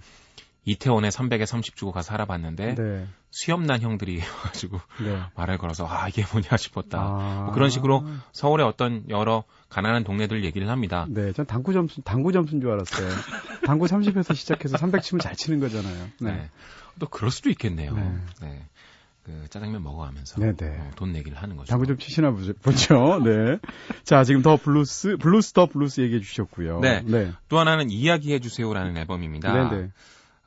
이태원에 0.68 1.08
300에 1.08 1.46
30 1.46 1.78
주고 1.78 1.94
가서 1.94 2.08
살아봤는데 2.08 2.76
네. 2.76 3.08
수염난 3.32 3.82
형들이 3.82 4.20
와가지고 4.20 4.78
네. 5.02 5.22
말을 5.36 5.58
걸어서 5.58 5.88
아 5.88 6.10
이게 6.10 6.26
뭐냐 6.30 6.58
싶었다. 6.58 7.00
아. 7.00 7.44
뭐 7.46 7.54
그런 7.54 7.70
식으로 7.70 8.06
서울의 8.34 8.66
어떤 8.66 9.10
여러 9.10 9.46
가난한 9.70 10.04
동네들 10.04 10.44
얘기를 10.44 10.70
합니다. 10.70 11.06
네, 11.10 11.32
전 11.32 11.46
당구 11.46 11.72
점수, 11.72 12.02
당구 12.02 12.34
점수인 12.34 12.60
줄 12.60 12.70
알았어요. 12.72 13.10
당구 13.66 13.86
30에서 13.86 14.36
시작해서 14.36 14.78
300 14.78 15.04
치면 15.04 15.22
잘 15.22 15.36
치는 15.38 15.62
거잖아요. 15.62 16.10
네. 16.20 16.32
네. 16.34 16.50
또 17.00 17.08
그럴 17.08 17.32
수도 17.32 17.50
있겠네요. 17.50 17.94
네. 17.94 18.16
네. 18.42 18.66
그 19.24 19.46
짜장면 19.50 19.84
먹어가면서. 19.84 20.42
어, 20.42 20.92
돈 20.96 21.14
내기를 21.14 21.38
하는 21.38 21.56
거죠. 21.56 21.70
당구 21.70 21.86
좀 21.86 21.98
치시나 21.98 22.32
보죠. 22.32 22.54
보죠. 22.62 23.22
네. 23.24 23.60
자, 24.04 24.24
지금 24.24 24.42
더 24.42 24.58
Blues, 24.58 25.18
블루스 25.18 25.54
더 25.54 25.66
Blues 25.66 26.02
얘기해 26.02 26.22
주셨고요. 26.22 26.80
네. 26.80 27.04
네. 27.06 27.32
또 27.50 27.60
하나는 27.60 27.90
이야기해 27.90 28.40
주세요라는 28.40 28.98
앨범입니다. 28.98 29.70
네, 29.70 29.76
네. 29.76 29.92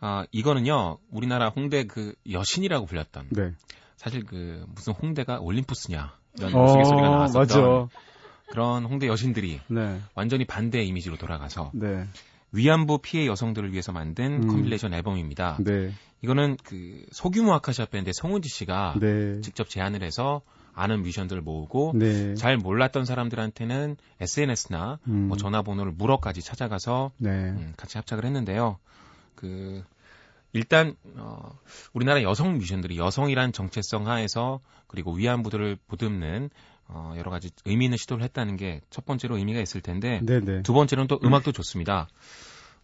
아, 0.00 0.24
이거는요. 0.32 0.98
우리나라 1.10 1.48
홍대 1.48 1.84
그 1.84 2.14
여신이라고 2.30 2.86
불렸던 2.86 3.26
네. 3.30 3.52
사실 3.96 4.24
그 4.24 4.64
무슨 4.74 4.94
홍대가 4.94 5.40
올림푸스냐 5.40 6.14
이런 6.38 6.54
어, 6.54 6.64
우스갯소리가 6.64 7.08
나왔었던 7.08 7.40
맞아. 7.40 7.88
그런 8.50 8.84
홍대 8.84 9.06
여신들이 9.06 9.60
네. 9.68 10.00
완전히 10.14 10.46
반대의 10.46 10.88
이미지로 10.88 11.16
돌아가서 11.16 11.70
네. 11.74 12.06
위안부 12.52 12.98
피해 13.02 13.26
여성들을 13.26 13.72
위해서 13.72 13.92
만든 13.92 14.42
음. 14.42 14.48
compilation 14.48 14.94
앨범입니다. 14.94 15.58
네. 15.60 15.92
이거는 16.22 16.56
그 16.64 17.04
소규모 17.12 17.52
아카시아 17.54 17.86
밴드의 17.86 18.12
송은지 18.14 18.48
씨가 18.48 18.94
네. 19.00 19.40
직접 19.40 19.68
제안을 19.68 20.02
해서 20.02 20.42
아는 20.74 21.02
뮤지션들을 21.02 21.42
모으고 21.42 21.92
네. 21.94 22.34
잘 22.34 22.56
몰랐던 22.56 23.04
사람들한테는 23.04 23.96
SNS나 24.20 24.98
음. 25.08 25.28
뭐 25.28 25.36
전화번호를 25.36 25.92
물어까지 25.92 26.42
찾아가서 26.42 27.12
네. 27.18 27.30
음, 27.30 27.74
같이 27.76 27.98
합작을 27.98 28.24
했는데요. 28.24 28.78
그 29.34 29.82
일단 30.52 30.96
어, 31.16 31.58
우리나라 31.92 32.22
여성 32.22 32.54
뮤지션들이 32.54 32.98
여성이란 32.98 33.52
정체성 33.52 34.08
하에서 34.08 34.60
그리고 34.86 35.12
위안부들을 35.12 35.76
보듬는 35.86 36.50
어, 36.88 37.14
여러 37.16 37.30
가지 37.30 37.50
의미 37.64 37.84
있는 37.84 37.96
시도를 37.96 38.24
했다는 38.24 38.56
게 38.56 38.80
첫 38.90 39.04
번째로 39.06 39.36
의미가 39.38 39.60
있을 39.60 39.80
텐데 39.80 40.20
네, 40.24 40.40
네. 40.40 40.62
두 40.62 40.72
번째는 40.72 41.06
또 41.06 41.20
음악도 41.22 41.52
좋습니다. 41.52 42.08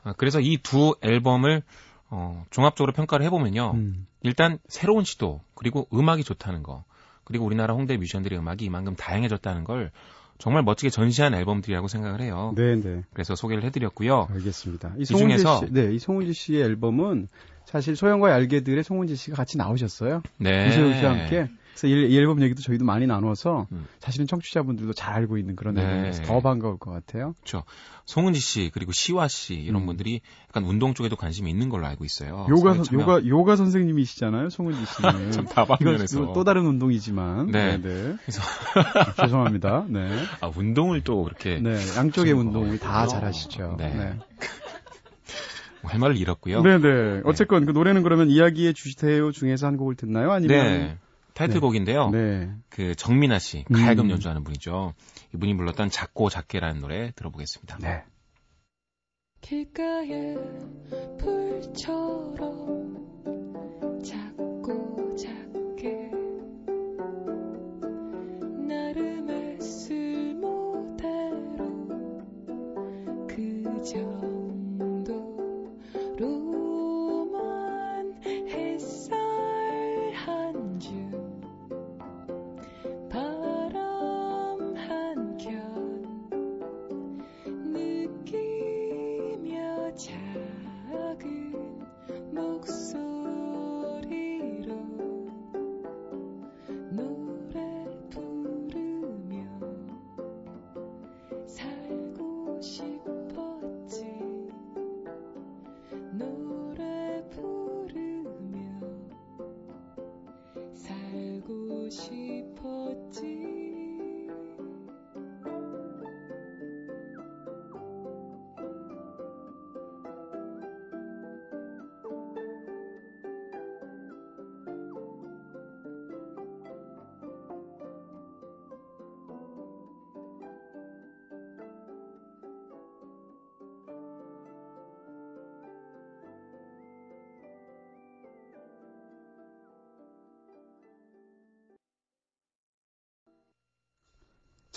아, 0.04 0.12
그래서 0.12 0.40
이 0.40 0.58
두 0.62 0.94
앨범을 1.02 1.62
어, 2.08 2.44
종합적으로 2.50 2.92
평가를 2.92 3.26
해보면요. 3.26 3.72
음. 3.74 4.06
일단 4.22 4.58
새로운 4.68 5.04
시도 5.04 5.40
그리고 5.54 5.88
음악이 5.92 6.22
좋다는 6.22 6.62
거 6.62 6.84
그리고 7.24 7.44
우리나라 7.44 7.74
홍대 7.74 7.96
뮤지션들의 7.96 8.38
음악이 8.38 8.64
이만큼 8.64 8.94
다양해졌다는 8.94 9.64
걸 9.64 9.90
정말 10.38 10.62
멋지게 10.62 10.90
전시한 10.90 11.34
앨범들이라고 11.34 11.88
생각을 11.88 12.20
해요. 12.20 12.52
네, 12.56 12.76
네. 12.80 13.02
그래서 13.12 13.34
소개를 13.34 13.64
해드렸고요. 13.64 14.28
알겠습니다. 14.30 14.94
이 14.98 15.02
중에서- 15.04 15.08
송은지 15.18 15.66
씨, 15.66 15.72
네, 15.72 15.94
이 15.94 15.98
송은지 15.98 16.32
씨의 16.32 16.62
앨범은 16.62 17.28
사실 17.64 17.96
소영과 17.96 18.30
얄개들의 18.30 18.82
송은지 18.84 19.16
씨가 19.16 19.36
같이 19.36 19.56
나오셨어요. 19.58 20.22
네. 20.38 20.68
이소영 20.68 20.98
씨와 20.98 21.10
함께. 21.18 21.48
그래서 21.78 21.88
이, 21.88 22.10
이 22.12 22.16
앨범 22.18 22.40
얘기도 22.40 22.62
저희도 22.62 22.86
많이 22.86 23.06
나눠서 23.06 23.66
음. 23.70 23.86
사실은 23.98 24.26
청취자분들도 24.26 24.94
잘 24.94 25.12
알고 25.14 25.36
있는 25.36 25.56
그런 25.56 25.74
네. 25.74 25.82
앨범이라서 25.82 26.22
더 26.22 26.40
반가울 26.40 26.78
것 26.78 26.90
같아요. 26.90 27.34
송은지 28.06 28.40
씨 28.40 28.70
그리고 28.72 28.92
시화 28.92 29.28
씨 29.28 29.54
이런 29.54 29.82
음. 29.82 29.86
분들이 29.86 30.20
약간 30.48 30.64
운동 30.64 30.94
쪽에도 30.94 31.16
관심이 31.16 31.50
있는 31.50 31.68
걸로 31.68 31.86
알고 31.86 32.04
있어요. 32.06 32.46
요가 32.48 32.72
선- 32.74 32.84
참여. 32.84 33.02
요가 33.02 33.26
요가 33.26 33.56
선생님이시잖아요, 33.56 34.48
송은지 34.48 34.84
씨는. 34.86 35.32
참 35.32 35.44
다방면에서 35.46 36.32
또 36.32 36.44
다른 36.44 36.64
운동이지만. 36.64 37.50
네. 37.50 37.76
네. 37.76 38.16
그래서- 38.24 38.42
죄송합니다. 39.20 39.84
네. 39.88 40.08
아, 40.40 40.50
운동을 40.54 41.02
또 41.02 41.24
그렇게 41.24 41.58
네. 41.60 41.76
양쪽의 41.96 42.32
운동을 42.32 42.78
다 42.78 43.02
거군요. 43.04 43.08
잘하시죠. 43.20 43.74
네. 43.78 43.94
네. 43.94 44.18
뭐할 45.82 45.98
말을 46.00 46.16
잃었고요. 46.16 46.62
네, 46.62 46.78
네. 46.78 47.20
어쨌건 47.24 47.64
그 47.66 47.72
노래는 47.72 48.02
그러면 48.02 48.28
이야기해 48.30 48.72
주세요 48.72 49.30
중에서 49.30 49.66
한 49.66 49.76
곡을 49.76 49.94
듣나요? 49.94 50.32
아니면 50.32 50.64
네. 50.66 50.98
타이틀곡인데요. 51.36 52.10
네. 52.10 52.50
그 52.70 52.94
정민아 52.94 53.38
씨 53.38 53.64
음. 53.70 53.76
가야금 53.76 54.10
연주하는 54.10 54.42
분이죠. 54.42 54.94
이분이 55.34 55.54
불렀던 55.56 55.90
작고 55.90 56.30
작게라는 56.30 56.80
노래 56.80 57.12
들어보겠습니다. 57.12 57.78
네. 57.78 58.04
길가에 59.42 60.34
불처럼 61.18 62.85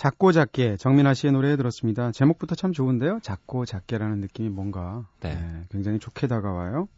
작고 0.00 0.32
작게 0.32 0.78
정민아 0.78 1.12
씨의 1.12 1.34
노래 1.34 1.54
들었습니다. 1.58 2.10
제목부터 2.10 2.54
참 2.54 2.72
좋은데요. 2.72 3.20
작고 3.22 3.66
작게라는 3.66 4.20
느낌이 4.20 4.48
뭔가 4.48 5.04
네. 5.20 5.34
네, 5.34 5.64
굉장히 5.70 5.98
좋게 5.98 6.26
다가와요. 6.26 6.88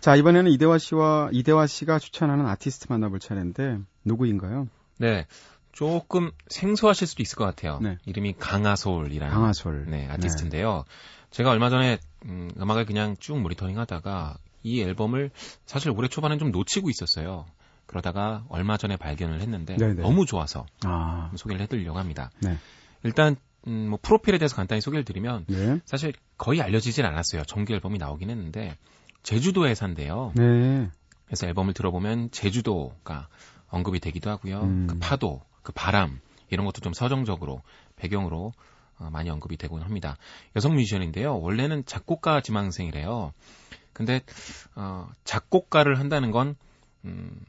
자 0.00 0.14
이번에는 0.14 0.50
이대화 0.50 0.76
씨와 0.76 1.30
이대화 1.32 1.66
씨가 1.66 1.98
추천하는 1.98 2.44
아티스트 2.44 2.88
만나볼 2.90 3.18
차례인데 3.18 3.78
누구인가요? 4.04 4.68
네. 4.98 5.26
조금 5.72 6.32
생소하실 6.48 7.06
수도 7.06 7.22
있을 7.22 7.36
것 7.36 7.46
같아요. 7.46 7.78
네. 7.80 7.96
이름이 8.04 8.34
강하솔이라는 8.38 9.32
강하솔. 9.32 9.86
네, 9.88 10.06
아티스트인데요. 10.10 10.84
제가 11.30 11.48
얼마 11.48 11.70
전에 11.70 11.98
음, 12.26 12.50
음악을 12.60 12.84
그냥 12.84 13.16
쭉 13.18 13.40
모니터링 13.40 13.78
하다가 13.78 14.36
이 14.62 14.82
앨범을 14.82 15.30
사실 15.64 15.92
올해 15.92 16.08
초반에 16.08 16.36
좀 16.36 16.50
놓치고 16.50 16.90
있었어요. 16.90 17.46
그러다가 17.90 18.44
얼마 18.48 18.76
전에 18.76 18.96
발견을 18.96 19.40
했는데 19.40 19.76
네네. 19.76 20.00
너무 20.00 20.24
좋아서 20.24 20.64
아, 20.84 21.28
소개를 21.34 21.60
해드리려고 21.62 21.98
합니다. 21.98 22.30
네. 22.40 22.56
일단 23.02 23.34
음, 23.66 23.88
뭐 23.88 23.98
프로필에 24.00 24.38
대해서 24.38 24.54
간단히 24.54 24.80
소개를 24.80 25.04
드리면 25.04 25.46
네. 25.48 25.80
사실 25.86 26.12
거의 26.38 26.62
알려지진 26.62 27.04
않았어요. 27.04 27.42
정규 27.46 27.72
앨범이 27.72 27.98
나오긴 27.98 28.30
했는데 28.30 28.76
제주도에 29.24 29.74
산대요. 29.74 30.30
네. 30.36 30.88
그래서 31.26 31.48
앨범을 31.48 31.74
들어보면 31.74 32.30
제주도가 32.30 33.26
언급이 33.70 33.98
되기도 33.98 34.30
하고요. 34.30 34.60
음. 34.60 34.86
그 34.86 34.96
파도, 35.00 35.42
그 35.62 35.72
바람 35.72 36.20
이런 36.48 36.66
것도 36.66 36.80
좀 36.82 36.92
서정적으로 36.92 37.60
배경으로 37.96 38.52
어, 39.00 39.10
많이 39.10 39.30
언급이 39.30 39.56
되곤 39.56 39.82
합니다. 39.82 40.16
여성 40.54 40.76
뮤지션인데요. 40.76 41.40
원래는 41.40 41.86
작곡가 41.86 42.40
지망생이래요. 42.40 43.32
근데 43.92 44.20
어, 44.76 45.08
작곡가를 45.24 45.98
한다는 45.98 46.30
건 46.30 46.54
음, 47.04 47.44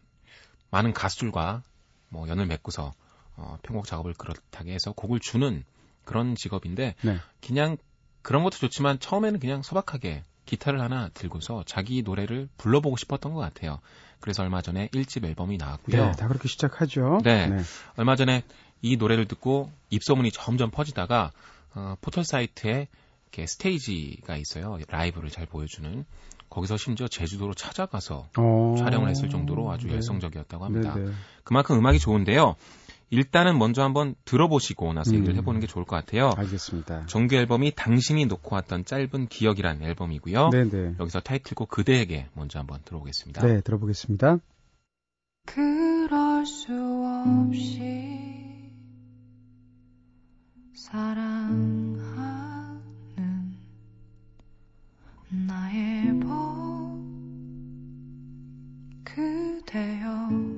많은 0.71 0.93
가수들과 0.93 1.62
뭐 2.10 2.27
연을 2.27 2.47
맺고서 2.47 2.93
어, 3.38 3.57
편곡 3.63 3.86
작업을 3.86 4.13
그렇다게 4.13 4.73
해서 4.73 4.91
곡을 4.91 5.19
주는 5.19 5.63
그런 6.03 6.36
직업인데 6.36 6.95
네. 7.01 7.17
그냥 7.45 7.77
그런 8.21 8.43
것도 8.43 8.57
좋지만 8.57 8.99
처음에는 8.99 9.39
그냥 9.39 9.62
소박하게 9.62 10.23
기타를 10.45 10.81
하나 10.81 11.10
들고서 11.10 11.63
자기 11.65 12.01
노래를 12.01 12.49
불러보고 12.57 12.97
싶었던 12.97 13.34
것 13.34 13.39
같아요. 13.39 13.79
그래서 14.19 14.43
얼마 14.43 14.62
전에 14.62 14.89
1집 14.89 15.23
앨범이 15.23 15.57
나왔고요. 15.57 16.05
네, 16.05 16.12
다 16.12 16.27
그렇게 16.27 16.47
시작하죠. 16.47 17.19
네. 17.23 17.49
얼마 17.95 18.15
전에 18.15 18.43
이 18.81 18.97
노래를 18.97 19.27
듣고 19.27 19.71
입소문이 19.89 20.31
점점 20.31 20.71
퍼지다가 20.71 21.31
어, 21.73 21.95
포털 22.01 22.23
사이트에 22.23 22.88
이렇게 23.31 23.47
스테이지가 23.47 24.36
있어요. 24.38 24.77
라이브를 24.89 25.29
잘 25.29 25.45
보여주는 25.45 26.05
거기서 26.51 26.77
심지어 26.77 27.07
제주도로 27.07 27.53
찾아가서 27.53 28.27
어. 28.37 28.75
촬영을 28.77 29.09
했을 29.09 29.29
정도로 29.29 29.71
아주 29.71 29.87
네. 29.87 29.95
열성적이었다고 29.95 30.65
합니다. 30.65 30.93
네, 30.93 31.05
네. 31.05 31.11
그만큼 31.43 31.77
음악이 31.77 31.97
좋은데요. 31.97 32.55
일단은 33.09 33.57
먼저 33.57 33.83
한번 33.83 34.15
들어보시고 34.25 34.93
나서 34.93 35.13
얘기를 35.13 35.33
음. 35.33 35.39
해보는 35.39 35.59
게 35.61 35.67
좋을 35.67 35.85
것 35.85 35.95
같아요. 35.95 36.31
알겠습니다. 36.37 37.05
정규 37.07 37.35
앨범이 37.35 37.71
당신이 37.75 38.25
놓고 38.25 38.55
왔던 38.55 38.85
짧은 38.85 39.27
기억이란 39.27 39.81
앨범이고요. 39.81 40.49
네, 40.49 40.69
네. 40.69 40.95
여기서 40.99 41.21
타이틀곡 41.21 41.69
그대에게 41.69 42.27
먼저 42.33 42.59
한번 42.59 42.79
들어보겠습니다. 42.85 43.45
네, 43.45 43.61
들어보겠습니다. 43.61 44.37
그럴 45.45 46.45
수 46.45 46.73
없이 47.47 48.31
사랑하는 50.73 52.41
나의 55.29 56.19
법 56.19 56.40
그대여 59.15 60.50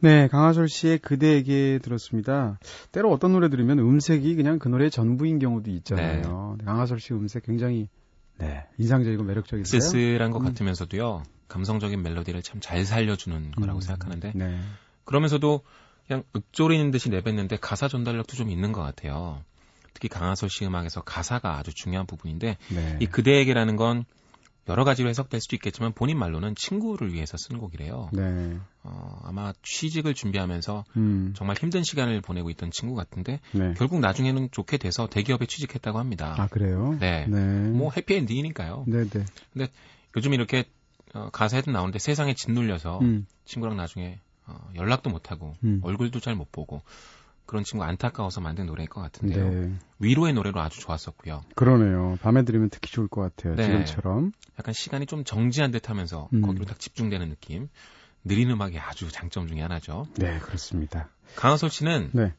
네, 0.00 0.28
강하솔 0.28 0.68
씨의 0.68 0.98
그대에게 0.98 1.80
들었습니다. 1.82 2.58
때로 2.92 3.10
어떤 3.12 3.32
노래 3.32 3.48
들으면 3.50 3.78
음색이 3.80 4.36
그냥 4.36 4.58
그 4.58 4.68
노래의 4.68 4.90
전부인 4.90 5.38
경우도 5.38 5.70
있잖아요. 5.72 6.56
네, 6.58 6.64
강하솔 6.64 7.00
씨 7.00 7.12
음색 7.14 7.44
굉장히 7.44 7.88
네, 8.38 8.64
인상적이고 8.78 9.24
매력적이세요. 9.24 9.80
쓸쓸한 9.80 10.30
것 10.30 10.40
음. 10.40 10.44
같으면서도요. 10.46 11.24
감성적인 11.48 12.02
멜로디를 12.02 12.42
참 12.42 12.60
잘 12.60 12.84
살려주는 12.84 13.52
거라고 13.52 13.78
음, 13.78 13.80
생각하는데 13.80 14.32
네. 14.34 14.60
그러면서도 15.04 15.62
그냥 16.06 16.22
읊조리는 16.36 16.90
듯이 16.90 17.08
내뱉는데 17.10 17.56
가사 17.56 17.88
전달력도 17.88 18.36
좀 18.36 18.50
있는 18.50 18.72
것 18.72 18.82
같아요. 18.82 19.42
특히 19.94 20.08
강하솔 20.08 20.48
씨 20.50 20.64
음악에서 20.64 21.00
가사가 21.00 21.56
아주 21.58 21.74
중요한 21.74 22.06
부분인데 22.06 22.56
네. 22.72 22.96
이 23.00 23.06
그대에게라는 23.06 23.74
건 23.76 24.04
여러 24.68 24.84
가지로 24.84 25.08
해석될 25.08 25.40
수도 25.40 25.56
있겠지만 25.56 25.92
본인 25.92 26.18
말로는 26.18 26.54
친구를 26.54 27.12
위해서 27.12 27.36
쓴 27.36 27.58
곡이래요. 27.58 28.10
네. 28.12 28.58
어, 28.82 29.20
아마 29.24 29.52
취직을 29.62 30.14
준비하면서 30.14 30.84
음. 30.96 31.32
정말 31.36 31.56
힘든 31.56 31.82
시간을 31.82 32.20
보내고 32.20 32.50
있던 32.50 32.70
친구 32.70 32.94
같은데 32.94 33.40
네. 33.52 33.74
결국 33.76 34.00
나중에는 34.00 34.50
좋게 34.50 34.76
돼서 34.78 35.08
대기업에 35.08 35.46
취직했다고 35.46 35.98
합니다. 35.98 36.34
아, 36.38 36.46
그래요? 36.48 36.96
네. 37.00 37.26
네. 37.26 37.38
뭐 37.70 37.90
해피엔딩이니까요. 37.96 38.84
네, 38.86 39.04
네. 39.08 39.68
요즘 40.16 40.34
이렇게 40.34 40.64
어, 41.14 41.30
가사에도 41.32 41.70
나오는데 41.70 41.98
세상에 41.98 42.34
짓눌려서 42.34 42.98
음. 43.00 43.26
친구랑 43.44 43.76
나중에 43.76 44.18
어, 44.46 44.70
연락도 44.74 45.10
못하고 45.10 45.54
음. 45.64 45.80
얼굴도 45.82 46.20
잘 46.20 46.34
못 46.34 46.52
보고 46.52 46.82
그런 47.48 47.64
친구 47.64 47.82
안타까워서 47.82 48.42
만든 48.42 48.66
노래일 48.66 48.90
것 48.90 49.00
같은데요. 49.00 49.48
네. 49.48 49.72
위로의 50.00 50.34
노래로 50.34 50.60
아주 50.60 50.80
좋았었고요. 50.80 51.40
그러네요. 51.54 52.18
밤에 52.20 52.44
들으면 52.44 52.68
특히 52.68 52.92
좋을 52.92 53.08
것 53.08 53.22
같아요. 53.22 53.56
네. 53.56 53.64
지금처럼. 53.64 54.32
약간 54.58 54.74
시간이 54.74 55.06
좀 55.06 55.24
정지한 55.24 55.70
듯 55.70 55.88
하면서 55.88 56.28
음. 56.34 56.42
거기로 56.42 56.66
딱 56.66 56.78
집중되는 56.78 57.26
느낌. 57.30 57.70
느린 58.22 58.50
음악이 58.50 58.78
아주 58.78 59.10
장점 59.10 59.48
중에 59.48 59.62
하나죠. 59.62 60.06
네, 60.16 60.38
그렇습니다. 60.40 61.08
강하솔 61.36 61.70
씨는 61.70 62.10
네. 62.12 62.34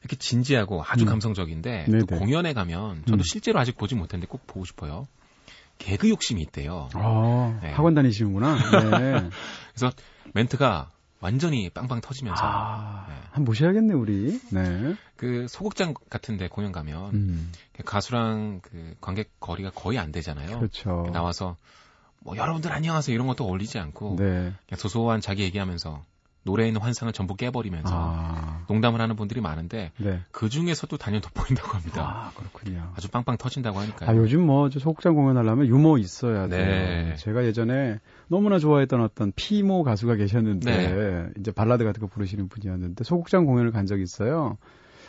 이렇게 0.00 0.16
진지하고 0.16 0.84
아주 0.86 1.04
음. 1.04 1.08
감성적인데 1.08 1.86
공연에 2.18 2.52
가면 2.52 3.04
저도 3.06 3.22
음. 3.22 3.22
실제로 3.22 3.58
아직 3.58 3.78
보지 3.78 3.94
못했는데 3.94 4.28
꼭 4.28 4.46
보고 4.46 4.66
싶어요. 4.66 5.08
개그 5.78 6.10
욕심이 6.10 6.42
있대요. 6.42 6.90
아, 6.92 7.58
네. 7.62 7.72
학원 7.72 7.94
다니시는구나. 7.94 8.98
네. 8.98 9.30
멘트가 10.34 10.90
완전히 11.20 11.68
빵빵 11.68 12.00
터지면서 12.00 12.42
아, 12.44 13.06
네. 13.08 13.14
한번 13.30 13.44
모셔야겠네, 13.44 13.94
우리. 13.94 14.40
네. 14.50 14.94
그 15.16 15.46
소극장 15.48 15.94
같은데 16.08 16.48
공연 16.48 16.72
가면 16.72 17.14
음, 17.14 17.52
가수랑 17.84 18.60
그 18.62 18.94
관객 19.00 19.38
거리가 19.38 19.70
거의 19.70 19.98
안 19.98 20.12
되잖아요. 20.12 20.58
그렇죠. 20.58 21.08
나와서 21.12 21.56
뭐 22.20 22.36
여러분들 22.36 22.72
안녕하세요 22.72 23.14
이런 23.14 23.26
것도 23.26 23.44
어울리지 23.44 23.78
않고 23.78 24.16
네. 24.18 24.24
그냥 24.24 24.78
소소한 24.78 25.20
자기 25.20 25.42
얘기하면서 25.42 26.02
노래에 26.42 26.68
있는 26.68 26.80
환상을 26.80 27.12
전부 27.12 27.36
깨버리면서 27.36 27.90
아, 27.92 28.64
농담을 28.68 29.00
하는 29.00 29.14
분들이 29.14 29.42
많은데 29.42 29.92
네. 29.98 30.20
그 30.30 30.48
중에서도 30.48 30.96
단연 30.96 31.20
돋보인다고 31.20 31.68
합니다. 31.68 32.02
아, 32.02 32.32
그렇군요. 32.34 32.92
아주 32.96 33.08
빵빵 33.08 33.36
터진다고 33.36 33.78
하니까요. 33.78 34.08
아, 34.08 34.16
요즘 34.16 34.46
뭐, 34.46 34.70
저 34.70 34.78
소극장 34.80 35.14
공연하려면 35.14 35.66
유머 35.66 35.98
있어야 35.98 36.48
돼요. 36.48 36.64
네. 36.66 37.16
제가 37.16 37.44
예전에 37.44 38.00
너무나 38.30 38.58
좋아했던 38.60 39.00
어떤 39.00 39.32
피모 39.34 39.82
가수가 39.82 40.14
계셨는데, 40.14 40.70
네. 40.94 41.26
이제 41.38 41.50
발라드 41.50 41.82
같은 41.84 42.00
거 42.00 42.06
부르시는 42.06 42.48
분이었는데, 42.48 43.02
소극장 43.02 43.44
공연을 43.44 43.72
간 43.72 43.86
적이 43.86 44.04
있어요. 44.04 44.56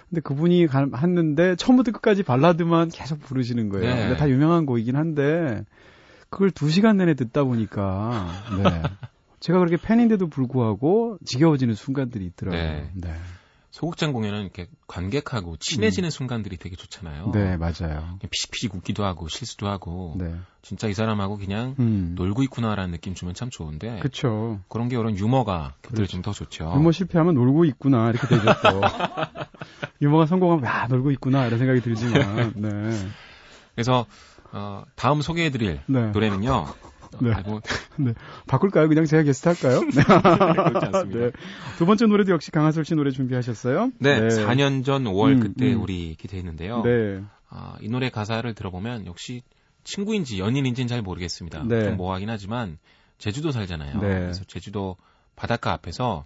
근데 0.09 0.21
그분이 0.21 0.65
가- 0.67 0.87
했는데, 0.97 1.55
처음부터 1.55 1.91
끝까지 1.91 2.23
발라드만 2.23 2.89
계속 2.89 3.19
부르시는 3.19 3.69
거예요. 3.69 3.85
네. 3.93 4.01
근데 4.01 4.17
다 4.17 4.27
유명한 4.27 4.65
곡이긴 4.65 4.95
한데, 4.95 5.63
그걸 6.29 6.49
두 6.49 6.69
시간 6.69 6.97
내내 6.97 7.13
듣다 7.13 7.43
보니까, 7.43 8.27
네. 8.57 8.63
제가 9.39 9.59
그렇게 9.59 9.77
팬인데도 9.77 10.27
불구하고 10.27 11.17
지겨워지는 11.25 11.75
순간들이 11.75 12.25
있더라고요. 12.25 12.61
네. 12.95 13.11
네. 13.71 13.77
소극장 13.79 14.11
공연은 14.11 14.41
이렇게 14.41 14.67
관객하고 14.87 15.57
친해지는 15.57 16.09
순간들이 16.09 16.57
되게 16.57 16.75
좋잖아요. 16.75 17.27
음. 17.27 17.31
네, 17.31 17.57
맞아요. 17.57 18.19
피식피식 18.29 18.75
웃기도 18.75 19.05
하고 19.05 19.27
실수도 19.27 19.67
하고 19.67 20.15
네. 20.17 20.35
진짜 20.61 20.87
이 20.87 20.93
사람하고 20.93 21.37
그냥 21.37 21.75
음. 21.79 22.13
놀고 22.15 22.43
있구나라는 22.43 22.91
느낌 22.91 23.13
주면 23.15 23.33
참 23.33 23.49
좋은데 23.49 23.99
그쵸. 24.01 24.59
그런 24.67 24.89
게 24.89 24.97
이런 24.97 25.17
유머가 25.17 25.73
그렇죠. 25.81 25.89
곁들여지면 25.89 26.21
더 26.21 26.31
좋죠. 26.33 26.73
유머 26.75 26.91
실패하면 26.91 27.33
놀고 27.33 27.65
있구나 27.65 28.09
이렇게 28.09 28.27
되죠 28.27 28.53
또. 28.61 28.81
유머가 30.01 30.25
성공하면 30.25 30.65
야 30.65 30.87
놀고 30.87 31.11
있구나 31.11 31.45
이런 31.45 31.57
생각이 31.57 31.81
들지만 31.81 32.53
네. 32.57 33.09
그래서 33.75 34.05
어, 34.51 34.83
다음 34.95 35.21
소개해드릴 35.21 35.81
네. 35.87 36.11
노래는요. 36.11 36.65
네. 37.19 37.31
아이고, 37.33 37.61
바꿀까요? 38.47 38.87
그냥 38.87 39.05
제가 39.05 39.23
게스트 39.23 39.47
할까요? 39.47 39.81
네. 39.93 40.03
그렇지 40.03 40.85
않습니다. 40.85 41.19
네. 41.19 41.31
두 41.77 41.85
번째 41.85 42.05
노래도 42.05 42.31
역시 42.31 42.51
강하솔 42.51 42.85
씨 42.85 42.95
노래 42.95 43.11
준비하셨어요? 43.11 43.91
네, 43.99 44.27
4년 44.27 44.85
전 44.85 45.03
5월 45.03 45.33
음, 45.33 45.39
그때 45.39 45.73
음. 45.73 45.81
우리 45.81 46.15
있는데요. 46.37 46.81
네. 46.83 47.21
아, 47.49 47.75
이 47.81 47.89
노래 47.89 48.09
가사를 48.09 48.53
들어보면 48.53 49.05
역시 49.05 49.43
친구인지 49.83 50.39
연인인지는 50.39 50.87
잘 50.87 51.01
모르겠습니다. 51.01 51.63
네. 51.67 51.85
좀 51.85 51.97
모호하긴 51.97 52.29
하지만 52.29 52.77
제주도 53.17 53.51
살잖아요. 53.51 53.99
네. 53.99 54.07
그래서 54.07 54.43
제주도 54.45 54.95
바닷가 55.35 55.73
앞에서 55.73 56.25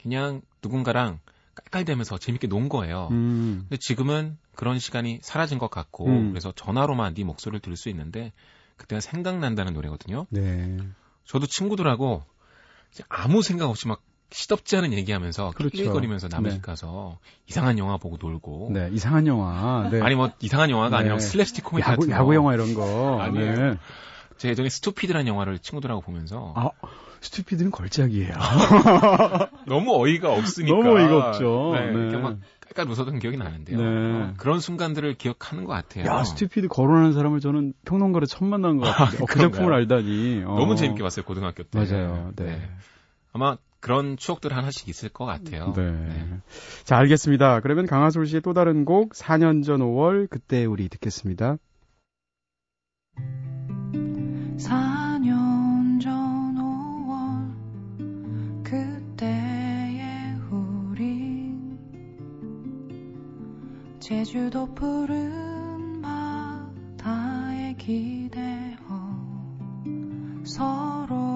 그냥 0.00 0.42
누군가랑 0.62 1.18
깔깔대면서 1.54 2.18
재밌게 2.18 2.46
논 2.46 2.68
거예요. 2.68 3.08
음. 3.10 3.66
근데 3.68 3.76
지금은 3.78 4.38
그런 4.54 4.78
시간이 4.78 5.18
사라진 5.22 5.58
것 5.58 5.70
같고 5.70 6.06
음. 6.06 6.30
그래서 6.30 6.52
전화로만 6.54 7.14
네 7.14 7.24
목소리를 7.24 7.60
들을 7.60 7.76
수 7.76 7.88
있는데 7.88 8.32
그때가 8.80 9.00
생각난다는 9.00 9.74
노래거든요. 9.74 10.26
네. 10.30 10.78
저도 11.24 11.46
친구들하고 11.46 12.24
아무 13.08 13.42
생각 13.42 13.68
없이 13.68 13.86
막 13.86 14.02
시덥지 14.32 14.76
않은 14.76 14.92
얘기하면서. 14.94 15.52
낄낄거리면서 15.58 16.28
남의 16.28 16.50
네. 16.50 16.56
집 16.56 16.62
가서 16.62 17.18
이상한 17.46 17.78
영화 17.78 17.96
보고 17.98 18.16
놀고 18.20 18.70
네. 18.72 18.88
이상한 18.92 19.26
영화. 19.26 19.88
네. 19.90 20.00
아니 20.00 20.14
뭐 20.14 20.30
이상한 20.40 20.70
영화가 20.70 20.90
네. 20.90 20.96
아니라 20.96 21.16
슬랩스틱 21.16 21.64
코미디 21.64 21.88
야구 21.88 22.00
같은 22.02 22.12
야구 22.12 22.26
거. 22.28 22.34
영화 22.34 22.54
이런 22.54 22.74
거. 22.74 23.20
아니에요. 23.20 23.70
네. 23.72 23.78
제가 24.38 24.52
예전에 24.52 24.68
스투피드라는 24.70 25.26
영화를 25.26 25.58
친구들하고 25.58 26.00
보면서 26.00 26.54
아, 26.56 26.70
스튜피드는 27.20 27.70
걸작이에요. 27.70 28.32
너무 29.66 29.94
어이가 30.02 30.32
없으니까 30.32 30.76
너무 30.76 30.98
어이가 30.98 31.28
없죠. 31.28 31.72
네, 31.74 31.92
네. 31.92 32.16
막 32.16 32.38
깔깔 32.74 32.90
웃었던 32.90 33.18
기억이 33.18 33.36
나는데요. 33.36 33.78
네. 33.78 33.84
어, 33.84 34.34
그런 34.36 34.60
순간들을 34.60 35.14
기억하는 35.14 35.64
것 35.64 35.72
같아요. 35.72 36.06
야, 36.06 36.24
스튜피드 36.24 36.68
거론하는 36.68 37.12
사람을 37.12 37.40
저는 37.40 37.74
평론가로 37.84 38.26
처음 38.26 38.50
만난 38.50 38.78
것 38.78 38.86
같아요. 38.86 39.22
어, 39.22 39.26
그? 39.26 39.38
작품을 39.38 39.74
알다니. 39.74 40.44
어. 40.46 40.54
너무 40.54 40.76
재밌게 40.76 41.02
봤어요 41.02 41.24
고등학교 41.24 41.62
때. 41.64 41.78
맞아요. 41.78 42.32
네. 42.36 42.60
아마 43.32 43.56
그런 43.80 44.16
추억들 44.16 44.54
하나씩 44.56 44.88
있을 44.88 45.08
것 45.08 45.24
같아요. 45.24 45.72
네. 45.76 46.40
자, 46.84 46.96
알겠습니다. 46.96 47.60
그러면 47.60 47.86
강하솔 47.86 48.26
씨의 48.26 48.42
또 48.42 48.52
다른 48.52 48.84
곡 48.84 49.12
4년 49.14 49.64
전 49.64 49.80
5월 49.80 50.28
그때 50.28 50.64
우리 50.64 50.88
듣겠습니다. 50.88 51.56
4 54.58 54.89
제주도 64.10 64.66
푸른 64.74 66.02
바다에 66.02 67.76
기대어 67.76 68.76
서로 70.44 71.29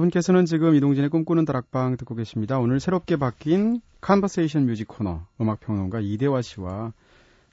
여러분께서는 0.00 0.46
지금 0.46 0.74
이동진의 0.74 1.10
꿈꾸는 1.10 1.44
다락방 1.44 1.96
듣고 1.98 2.14
계십니다. 2.14 2.58
오늘 2.58 2.80
새롭게 2.80 3.16
바뀐 3.16 3.80
Conversation 4.00 4.66
Music 4.66 4.88
코너 4.88 5.26
음악평론가 5.40 6.00
이대화 6.00 6.40
씨와 6.42 6.92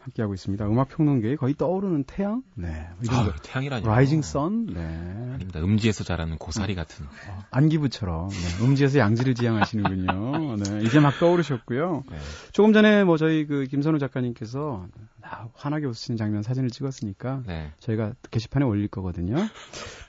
함께하고 0.08 0.34
있습니다. 0.34 0.66
음악평론계에 0.66 1.36
거의 1.36 1.54
떠오르는 1.54 2.06
태양? 2.06 2.44
네. 2.56 2.88
아, 3.10 3.34
태양이라니. 3.44 3.86
Rising 3.86 4.22
sun? 4.22 4.66
네. 4.68 4.82
아닙니다. 4.82 5.60
음지에서 5.60 6.04
자라는 6.04 6.38
고사리 6.38 6.76
같은. 6.76 7.06
안기부처럼 7.52 8.30
네, 8.30 8.66
음지에서 8.66 9.00
양지를 9.00 9.36
지향하시는군요. 9.36 10.56
네, 10.58 10.84
이제 10.84 11.00
막 11.00 11.18
떠오르셨고요. 11.20 12.04
네. 12.10 12.18
조금 12.52 12.74
전에 12.74 13.04
뭐 13.04 13.18
저희 13.18 13.46
그 13.46 13.66
김선우 13.66 14.00
작가님께서 14.00 14.88
아, 15.22 15.48
환하게 15.54 15.86
웃으시는 15.88 16.18
장면 16.18 16.42
사진을 16.42 16.70
찍었으니까 16.70 17.44
네. 17.46 17.72
저희가 17.80 18.14
게시판에 18.32 18.66
올릴 18.66 18.88
거거든요. 18.88 19.36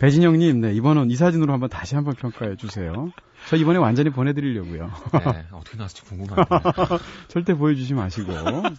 배진영님, 0.00 0.60
네, 0.60 0.74
이번은 0.74 1.10
이 1.10 1.16
사진으로 1.16 1.52
한번 1.52 1.68
다시 1.68 1.94
한번 1.96 2.14
평가해 2.14 2.56
주세요. 2.56 3.10
저 3.48 3.56
이번에 3.56 3.78
완전히 3.78 4.10
보내드리려고요. 4.10 4.90
네. 5.12 5.44
어떻게 5.52 5.76
나왔을지 5.76 6.04
궁금하네요. 6.04 6.46
절대 7.28 7.54
보여주지 7.54 7.94
마시고. 7.94 8.32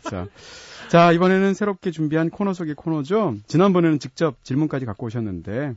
자, 0.03 0.27
자, 0.89 1.11
이번에는 1.11 1.53
새롭게 1.53 1.91
준비한 1.91 2.29
코너 2.29 2.53
속의 2.53 2.75
코너죠. 2.75 3.35
지난번에는 3.47 3.99
직접 3.99 4.43
질문까지 4.43 4.85
갖고 4.85 5.07
오셨는데, 5.07 5.73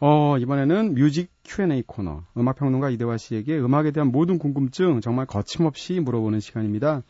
어, 0.00 0.38
이번에는 0.38 0.94
Music 0.94 1.30
Q&A 1.44 1.82
코너. 1.86 2.22
음악평론가 2.36 2.90
이대화 2.90 3.16
씨에게 3.16 3.58
음악에 3.58 3.90
대한 3.90 4.10
모든 4.10 4.38
궁금증 4.38 5.00
정말 5.00 5.26
거침없이 5.26 6.00
물어보는 6.00 6.40
시간입니다. 6.40 7.02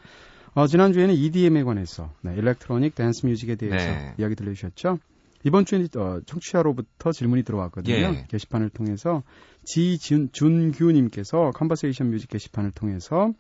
어, 0.55 0.67
지난주에는 0.67 1.15
EDM에 1.15 1.63
관해서, 1.63 2.11
네, 2.23 2.35
electronic 2.35 2.95
dance 2.95 3.27
music에 3.27 3.55
대해서 3.55 3.87
네. 3.87 4.15
이야기 4.19 4.35
들려주셨죠. 4.35 4.99
이번 5.45 5.65
주에 5.65 5.87
어, 5.97 6.21
청취자로부터 6.27 7.13
질문이 7.13 7.43
들어왔거든요. 7.45 7.95
예. 7.95 8.27
게시판을 8.29 8.71
통해서 8.71 9.23
지준규님께서 9.65 11.53
Conversation 11.55 12.11
Music 12.11 12.29
게시판을 12.29 12.73
통해서 12.73 13.33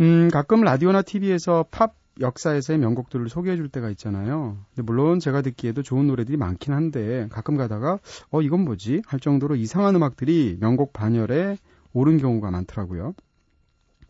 음, 0.00 0.28
가끔 0.30 0.62
라디오나 0.62 1.02
TV에서 1.02 1.66
팝 1.70 1.94
역사에서의 2.20 2.78
명곡들을 2.78 3.28
소개해 3.28 3.56
줄 3.56 3.68
때가 3.68 3.88
있잖아요. 3.90 4.58
근데 4.74 4.82
물론 4.82 5.18
제가 5.18 5.40
듣기에도 5.42 5.82
좋은 5.82 6.06
노래들이 6.06 6.36
많긴 6.36 6.74
한데 6.74 7.26
가끔 7.30 7.56
가다가 7.56 7.98
어 8.30 8.42
이건 8.42 8.60
뭐지? 8.64 9.02
할 9.06 9.18
정도로 9.18 9.56
이상한 9.56 9.96
음악들이 9.96 10.58
명곡 10.60 10.92
반열에 10.92 11.56
오른 11.94 12.18
경우가 12.18 12.50
많더라고요. 12.50 13.14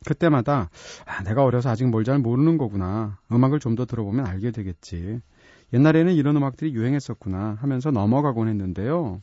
그때마다 0.05 0.69
아, 1.07 1.23
내가 1.23 1.45
어려서 1.45 1.71
아직 1.71 1.87
뭘 1.89 2.03
잘 2.05 2.19
모르는 2.19 2.59
거구나. 2.59 3.19
음악을 3.31 3.61
좀 3.61 3.77
더 3.77 3.87
들어보면 3.87 4.27
알게 4.27 4.51
되겠지. 4.51 5.21
옛날에는 5.73 6.15
이런 6.15 6.37
음악들이 6.37 6.73
유행했었구나 6.75 7.59
하면서 7.61 7.91
넘어가곤 7.91 8.49
했는데요. 8.49 9.21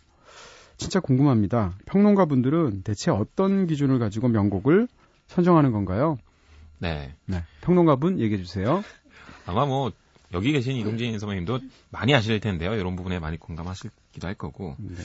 진짜 0.77 0.99
궁금합니다. 0.99 1.73
평론가 1.85 2.25
분들은 2.25 2.83
대체 2.83 3.12
어떤 3.12 3.67
기준을 3.67 3.99
가지고 3.99 4.29
명곡을 4.29 4.88
선정하는 5.27 5.71
건가요? 5.71 6.17
네. 6.79 7.13
네. 7.25 7.43
평론가 7.62 7.97
분 7.97 8.19
얘기해 8.19 8.41
주세요. 8.41 8.83
아마 9.45 9.65
뭐 9.65 9.91
여기 10.33 10.51
계신 10.51 10.75
이동진 10.75 11.19
선배님도 11.19 11.59
많이 11.89 12.13
아실 12.13 12.39
텐데요. 12.39 12.73
이런 12.75 12.95
부분에 12.95 13.19
많이 13.19 13.38
공감하시기도 13.38 14.27
할 14.27 14.35
거고. 14.35 14.75
네. 14.79 14.95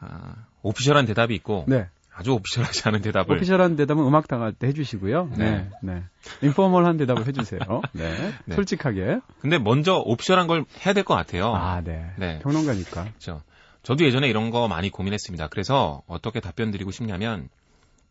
아, 0.00 0.46
오피셜한 0.62 1.06
대답이 1.06 1.34
있고 1.36 1.64
네. 1.68 1.88
아주 2.18 2.32
오피셜하지 2.32 2.88
않은 2.88 3.02
대답을 3.02 3.36
오피셜한 3.36 3.76
대답은 3.76 4.02
음악 4.06 4.26
당할 4.26 4.54
때 4.54 4.66
해주시고요. 4.68 5.32
네. 5.36 5.68
네. 5.82 6.02
인포멀한 6.42 6.96
대답을 6.96 7.26
해주세요. 7.26 7.60
네. 7.92 8.32
네. 8.46 8.54
솔직하게. 8.54 9.20
근데 9.40 9.58
먼저 9.58 9.96
오피셜한 9.98 10.46
걸 10.46 10.64
해야 10.84 10.94
될 10.94 11.04
것 11.04 11.14
같아요. 11.14 11.54
아, 11.54 11.82
네. 11.82 12.10
네. 12.16 12.38
평론가니까. 12.38 13.04
그렇죠. 13.04 13.42
저도 13.82 14.06
예전에 14.06 14.28
이런 14.28 14.50
거 14.50 14.66
많이 14.66 14.88
고민했습니다. 14.90 15.48
그래서 15.48 16.02
어떻게 16.06 16.40
답변 16.40 16.70
드리고 16.70 16.90
싶냐면 16.90 17.50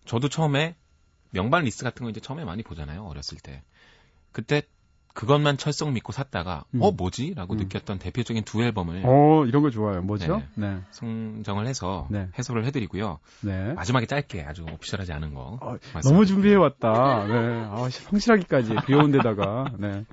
저도 0.06 0.30
처음에 0.30 0.76
명반 1.32 1.64
리스트 1.64 1.84
같은 1.84 2.04
거 2.04 2.10
이제 2.12 2.20
처음에 2.20 2.46
많이 2.46 2.62
보잖아요. 2.62 3.04
어렸을 3.06 3.40
때. 3.42 3.64
그때 4.32 4.62
그것만 5.16 5.58
철썩 5.58 5.94
믿고 5.94 6.12
샀다가 6.12 6.66
음. 6.76 6.82
어 6.82 6.92
뭐지? 6.92 7.34
라고 7.36 7.54
음. 7.54 7.58
느꼈던 7.58 8.00
대표적인 8.00 8.44
두 8.44 8.62
앨범을 8.62 9.04
어, 9.06 9.46
이런 9.46 9.64
거 9.64 9.70
좋아요. 9.70 10.02
뭐죠? 10.02 10.44
네. 10.56 10.82
선정을 10.92 11.68
해서 11.68 12.08
네. 12.12 12.28
해설을 12.38 12.66
해드리고요. 12.66 13.20
네. 13.42 13.74
마지막에 13.74 14.06
짧게 14.06 14.44
아주 14.44 14.64
오피셜하지 14.64 15.14
않은 15.14 15.34
거. 15.34 15.58
어. 15.62 15.78
너무 16.04 16.26
준비해 16.26 16.56
왔다. 16.56 17.26
네. 17.28 17.34
아, 17.72 17.88
성실하기까지. 17.90 18.76
귀여운 18.86 19.12
데다가. 19.12 19.72
네. 19.80 20.06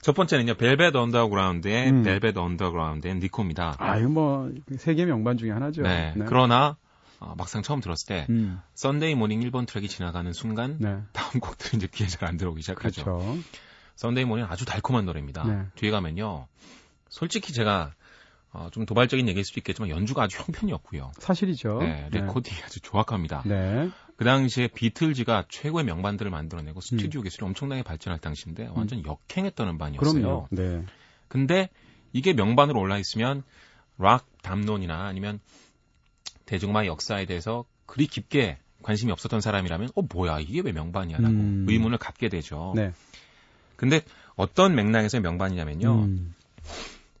첫 0.00 0.14
번째는요. 0.14 0.54
벨벳 0.54 0.96
언더그라운드의 0.96 1.90
음. 1.90 2.02
벨벳 2.02 2.36
언더그라운드의 2.36 3.16
니코입니다. 3.16 3.76
아, 3.78 3.98
이거 3.98 4.08
뭐, 4.08 4.50
세계 4.78 5.04
명반 5.04 5.36
중에 5.36 5.50
하나죠. 5.50 5.82
네. 5.82 6.14
그러나 6.26 6.76
어, 7.20 7.34
막상 7.36 7.62
처음 7.62 7.80
들었을 7.80 8.06
때 8.08 8.26
음, 8.30 8.58
Sunday 8.74 9.14
Morning 9.14 9.40
1번 9.40 9.66
트랙이 9.66 9.86
지나가는 9.88 10.32
순간 10.32 10.76
네. 10.80 10.96
다음 11.12 11.40
곡들은 11.40 11.78
이제 11.78 11.88
귀에 11.92 12.06
잘 12.06 12.28
안 12.28 12.36
들어오기 12.38 12.62
시작하죠. 12.62 13.04
그렇죠. 13.04 13.38
Sunday 13.96 14.24
Morning 14.24 14.46
아주 14.48 14.64
달콤한 14.64 15.04
노래입니다. 15.04 15.44
네. 15.44 15.66
뒤에 15.76 15.90
가면요. 15.90 16.46
솔직히 17.08 17.52
제가 17.52 17.92
어, 18.52 18.68
좀 18.70 18.84
도발적인 18.84 19.28
얘기일 19.28 19.44
수도 19.44 19.60
있겠지만 19.60 19.88
연주가 19.88 20.24
아주 20.24 20.38
형편없었고요. 20.38 21.12
사실이죠. 21.18 21.78
네, 21.78 22.08
레코딩이 22.12 22.62
아주 22.64 22.80
조악합니다. 22.80 23.42
네. 23.46 23.90
그 24.16 24.24
당시에 24.24 24.68
비틀즈가 24.68 25.46
최고의 25.48 25.84
명반들을 25.84 26.30
만들어내고 26.30 26.78
음. 26.78 26.80
스튜디오 26.80 27.22
기술이 27.22 27.46
엄청나게 27.46 27.82
발전할 27.82 28.20
당시인데 28.20 28.68
완전 28.74 29.04
역행했던 29.04 29.68
음반이었어요. 29.68 30.12
그럼요. 30.12 30.48
네. 30.50 30.84
근데 31.28 31.70
이게 32.12 32.34
명반으로 32.34 32.78
올라 32.78 32.98
있으면 32.98 33.42
락 33.98 34.26
담론이나 34.42 35.06
아니면 35.06 35.40
대중음악 36.44 36.86
역사에 36.86 37.24
대해서 37.24 37.64
그리 37.86 38.06
깊게 38.06 38.58
관심이 38.82 39.12
없었던 39.12 39.40
사람이라면 39.40 39.90
어 39.94 40.02
뭐야 40.02 40.40
이게 40.40 40.60
왜 40.60 40.72
명반이야라고 40.72 41.32
음. 41.32 41.66
의문을 41.68 41.98
갖게 41.98 42.28
되죠. 42.28 42.72
네. 42.76 42.92
근데 43.82 44.00
어떤 44.36 44.76
맥락에서의 44.76 45.22
명반이냐면요. 45.22 46.04
음, 46.04 46.34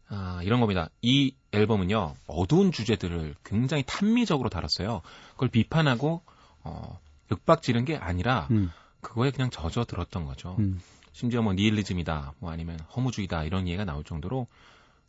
아, 0.08 0.40
이런 0.44 0.60
겁니다. 0.60 0.90
이 1.02 1.34
앨범은요, 1.50 2.14
어두운 2.28 2.70
주제들을 2.70 3.34
굉장히 3.42 3.82
탄미적으로 3.84 4.48
다뤘어요. 4.48 5.02
그걸 5.32 5.48
비판하고, 5.48 6.22
어, 6.62 7.00
윽박 7.32 7.62
지른 7.62 7.84
게 7.84 7.96
아니라, 7.96 8.46
음, 8.52 8.70
그거에 9.00 9.32
그냥 9.32 9.50
젖어 9.50 9.84
들었던 9.84 10.24
거죠. 10.24 10.54
음. 10.60 10.80
심지어 11.10 11.42
뭐 11.42 11.52
니힐리즘이다, 11.52 12.34
뭐 12.38 12.52
아니면 12.52 12.78
허무주의다, 12.94 13.42
이런 13.42 13.66
얘기가 13.66 13.84
나올 13.84 14.04
정도로 14.04 14.46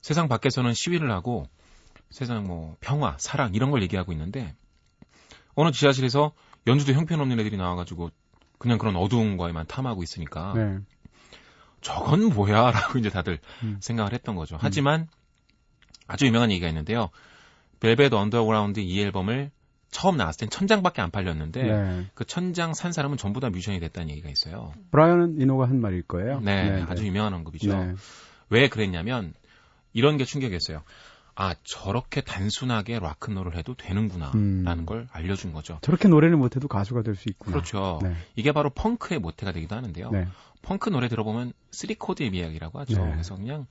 세상 0.02 0.28
밖에서는 0.28 0.74
시위를 0.74 1.12
하고, 1.12 1.48
세상 2.10 2.46
뭐 2.46 2.78
평화, 2.80 3.16
사랑, 3.20 3.54
이런 3.54 3.70
걸 3.70 3.84
얘기하고 3.84 4.12
있는데, 4.12 4.56
어느 5.54 5.72
지하실에서 5.72 6.32
연주도 6.66 6.94
형편없는 6.94 7.39
애들이 7.39 7.58
나와가지고, 7.58 8.10
그냥 8.58 8.80
그런 8.80 8.96
어두운 8.96 9.38
거에만 9.38 9.68
탐하고 9.68 10.02
있으니까, 10.02 10.54
네. 10.56 10.80
저건 11.84 12.30
뭐야? 12.30 12.72
라고 12.72 12.98
이제 12.98 13.10
다들 13.10 13.39
음. 13.62 13.78
생각을 13.80 14.13
했던 14.13 14.36
거죠. 14.36 14.58
하지만 14.60 15.08
아주 16.08 16.26
유명한 16.26 16.50
얘기가 16.52 16.67
있는데요. 16.67 17.10
벨벳 17.80 18.12
언더그라운드 18.13 18.80
이 18.80 19.02
앨범을 19.02 19.52
처음 19.91 20.17
나왔을 20.17 20.39
땐 20.39 20.50
천장밖에 20.50 21.02
안 21.02 21.12
팔렸는데 21.12 21.63
네. 21.63 22.06
그 22.15 22.26
천장 22.26 22.74
산 22.74 22.91
사람은 22.91 23.17
전부 23.17 23.39
다 23.39 23.50
뮤지션이 23.50 23.80
됐다는 23.80 24.10
얘기가 24.10 24.30
있어요. 24.30 24.74
브라이언 24.91 25.39
이노가 25.39 25.67
한 25.67 25.80
말일 25.80 26.02
거예요. 26.04 26.39
네, 26.39 26.84
아주 26.88 27.06
유명한 27.06 27.34
언급이죠. 27.34 27.78
네. 27.78 27.93
왜 28.50 28.69
그랬냐면 28.69 29.34
이런 29.93 30.17
게 30.17 30.26
충격이었어요. 30.26 30.82
아 31.36 31.56
저렇게 31.63 32.22
단순하게 32.22 33.00
락큰롤을 33.00 33.58
해도 33.58 33.76
되는구나라는 33.76 34.67
음. 34.67 34.86
걸 34.86 35.08
알려준 35.12 35.52
거죠. 35.54 35.80
저렇게 35.82 36.08
노래를 36.08 36.38
못해도 36.38 36.67
가수가 36.67 37.02
될 37.02 37.15
수 37.15 37.30
있구나. 37.30 37.54
그렇죠. 37.54 38.00
네. 38.04 38.13
이게 38.36 38.52
바로 38.52 38.69
펑크의 38.69 39.19
모태가 39.19 39.52
되기도 39.52 39.76
하는데요. 39.76 40.12
네. 40.12 40.28
펑크 40.62 40.89
노래 40.89 41.08
들어보면 41.08 41.54
3코드의 41.72 42.34
이야기라고 42.34 42.80
하죠. 42.80 43.04
네. 43.04 43.12
그래서 43.12 43.36
그냥 43.36 43.65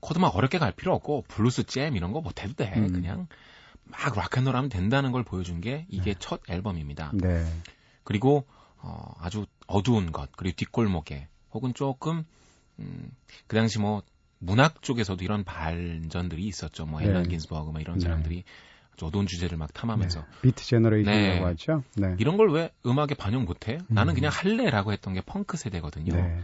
코드만 0.00 0.30
어렵게 0.32 0.58
갈 0.58 0.72
필요 0.72 0.94
없고 0.94 1.24
블루스 1.28 1.64
잼 1.64 1.96
이런 1.96 2.12
거 2.12 2.20
못해도 2.20 2.54
돼. 2.54 2.72
음. 2.76 2.92
그냥 2.92 3.26
막 3.84 4.16
락앤롤 4.16 4.54
하면 4.54 4.68
된다는 4.68 5.12
걸 5.12 5.24
보여준 5.24 5.60
게 5.60 5.86
이게 5.88 6.14
첫 6.18 6.40
앨범입니다. 6.48 7.12
네. 7.14 7.44
그리고 8.04 8.46
어, 8.76 9.12
아주 9.18 9.46
어두운 9.66 10.12
것 10.12 10.30
그리고 10.36 10.54
뒷골목에 10.56 11.28
혹은 11.52 11.74
조금 11.74 12.24
음, 12.78 13.10
그 13.48 13.56
당시 13.56 13.80
뭐 13.80 14.02
문학 14.38 14.82
쪽에서도 14.82 15.22
이런 15.24 15.44
발전들이 15.44 16.44
있었죠. 16.46 16.86
뭐 16.86 17.00
네. 17.00 17.06
앨런 17.06 17.28
긴스버그 17.28 17.70
뭐 17.70 17.80
이런 17.80 17.98
네. 17.98 18.04
사람들이 18.04 18.44
어두운 19.02 19.26
주제를 19.26 19.58
막 19.58 19.72
탐하면서 19.72 20.20
네. 20.20 20.26
Beat 20.42 20.64
Generation이라고 20.64 21.38
네. 21.38 21.44
하죠. 21.44 21.84
네. 21.96 22.16
이런 22.18 22.36
걸 22.36 22.50
왜 22.50 22.70
음악에 22.86 23.14
반영 23.14 23.44
못해? 23.44 23.78
나는 23.88 24.12
음. 24.12 24.16
그냥 24.16 24.32
할래라고 24.32 24.92
했던 24.92 25.14
게 25.14 25.20
펑크 25.20 25.56
세대거든요. 25.56 26.14
네. 26.14 26.40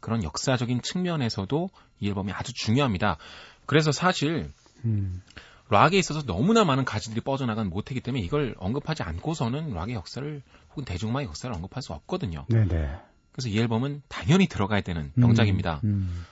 그런 0.00 0.24
역사적인 0.24 0.82
측면에서도 0.82 1.70
이 2.00 2.08
앨범이 2.08 2.32
아주 2.32 2.52
중요합니다. 2.52 3.18
그래서 3.66 3.92
사실 3.92 4.50
음. 4.84 5.22
락에 5.70 5.96
있어서 5.96 6.22
너무나 6.22 6.64
많은 6.64 6.84
가지들이 6.84 7.20
뻗어나간 7.20 7.68
모태이기 7.70 8.00
때문에 8.02 8.22
이걸 8.22 8.54
언급하지 8.58 9.04
않고서는 9.04 9.72
락의 9.72 9.94
역사를 9.94 10.42
혹은 10.70 10.84
대중음악의 10.84 11.28
역사를 11.28 11.54
언급할 11.54 11.82
수 11.82 11.92
없거든요. 11.92 12.44
네, 12.48 12.64
네. 12.66 12.90
그래서 13.30 13.48
이 13.48 13.58
앨범은 13.58 14.02
당연히 14.08 14.48
들어가야 14.48 14.80
되는 14.82 15.12
명작입니다. 15.14 15.80
음. 15.84 16.24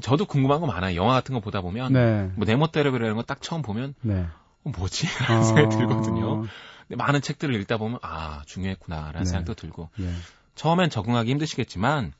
저도 0.00 0.26
궁금한 0.26 0.60
거 0.60 0.66
많아요. 0.66 0.96
영화 0.96 1.12
같은 1.14 1.34
거 1.34 1.40
보다 1.40 1.60
보면 1.60 1.92
네. 1.92 2.30
뭐 2.36 2.44
네모 2.46 2.68
테레비라는 2.68 3.16
거 3.16 3.22
딱 3.22 3.40
처음 3.42 3.62
보면 3.62 3.94
네. 4.00 4.26
어, 4.64 4.70
뭐지? 4.76 5.06
라는 5.28 5.42
생각이 5.44 5.68
들거든요. 5.76 6.32
어, 6.32 6.44
근데 6.88 6.96
많은 6.96 7.20
책들을 7.22 7.54
읽다 7.60 7.76
보면 7.76 7.98
아 8.02 8.42
중요했구나라는 8.46 9.20
네. 9.20 9.24
생각도 9.24 9.54
들고 9.54 9.90
네. 9.96 10.12
처음엔 10.54 10.90
적응하기 10.90 11.30
힘드시겠지만 11.30 12.12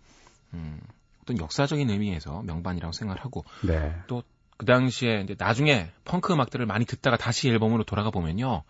음, 0.54 0.80
어떤 1.22 1.38
역사적인 1.38 1.90
의미에서 1.90 2.42
명반이라고 2.42 2.92
생각을 2.92 3.22
하고 3.22 3.44
네. 3.62 3.94
그 4.56 4.66
당시에 4.66 5.22
이제 5.22 5.34
나중에 5.36 5.90
펑크 6.04 6.32
음악들을 6.32 6.64
많이 6.66 6.84
듣다가 6.84 7.16
다시 7.16 7.48
앨범으로 7.48 7.82
돌아가 7.84 8.10
보면요. 8.10 8.62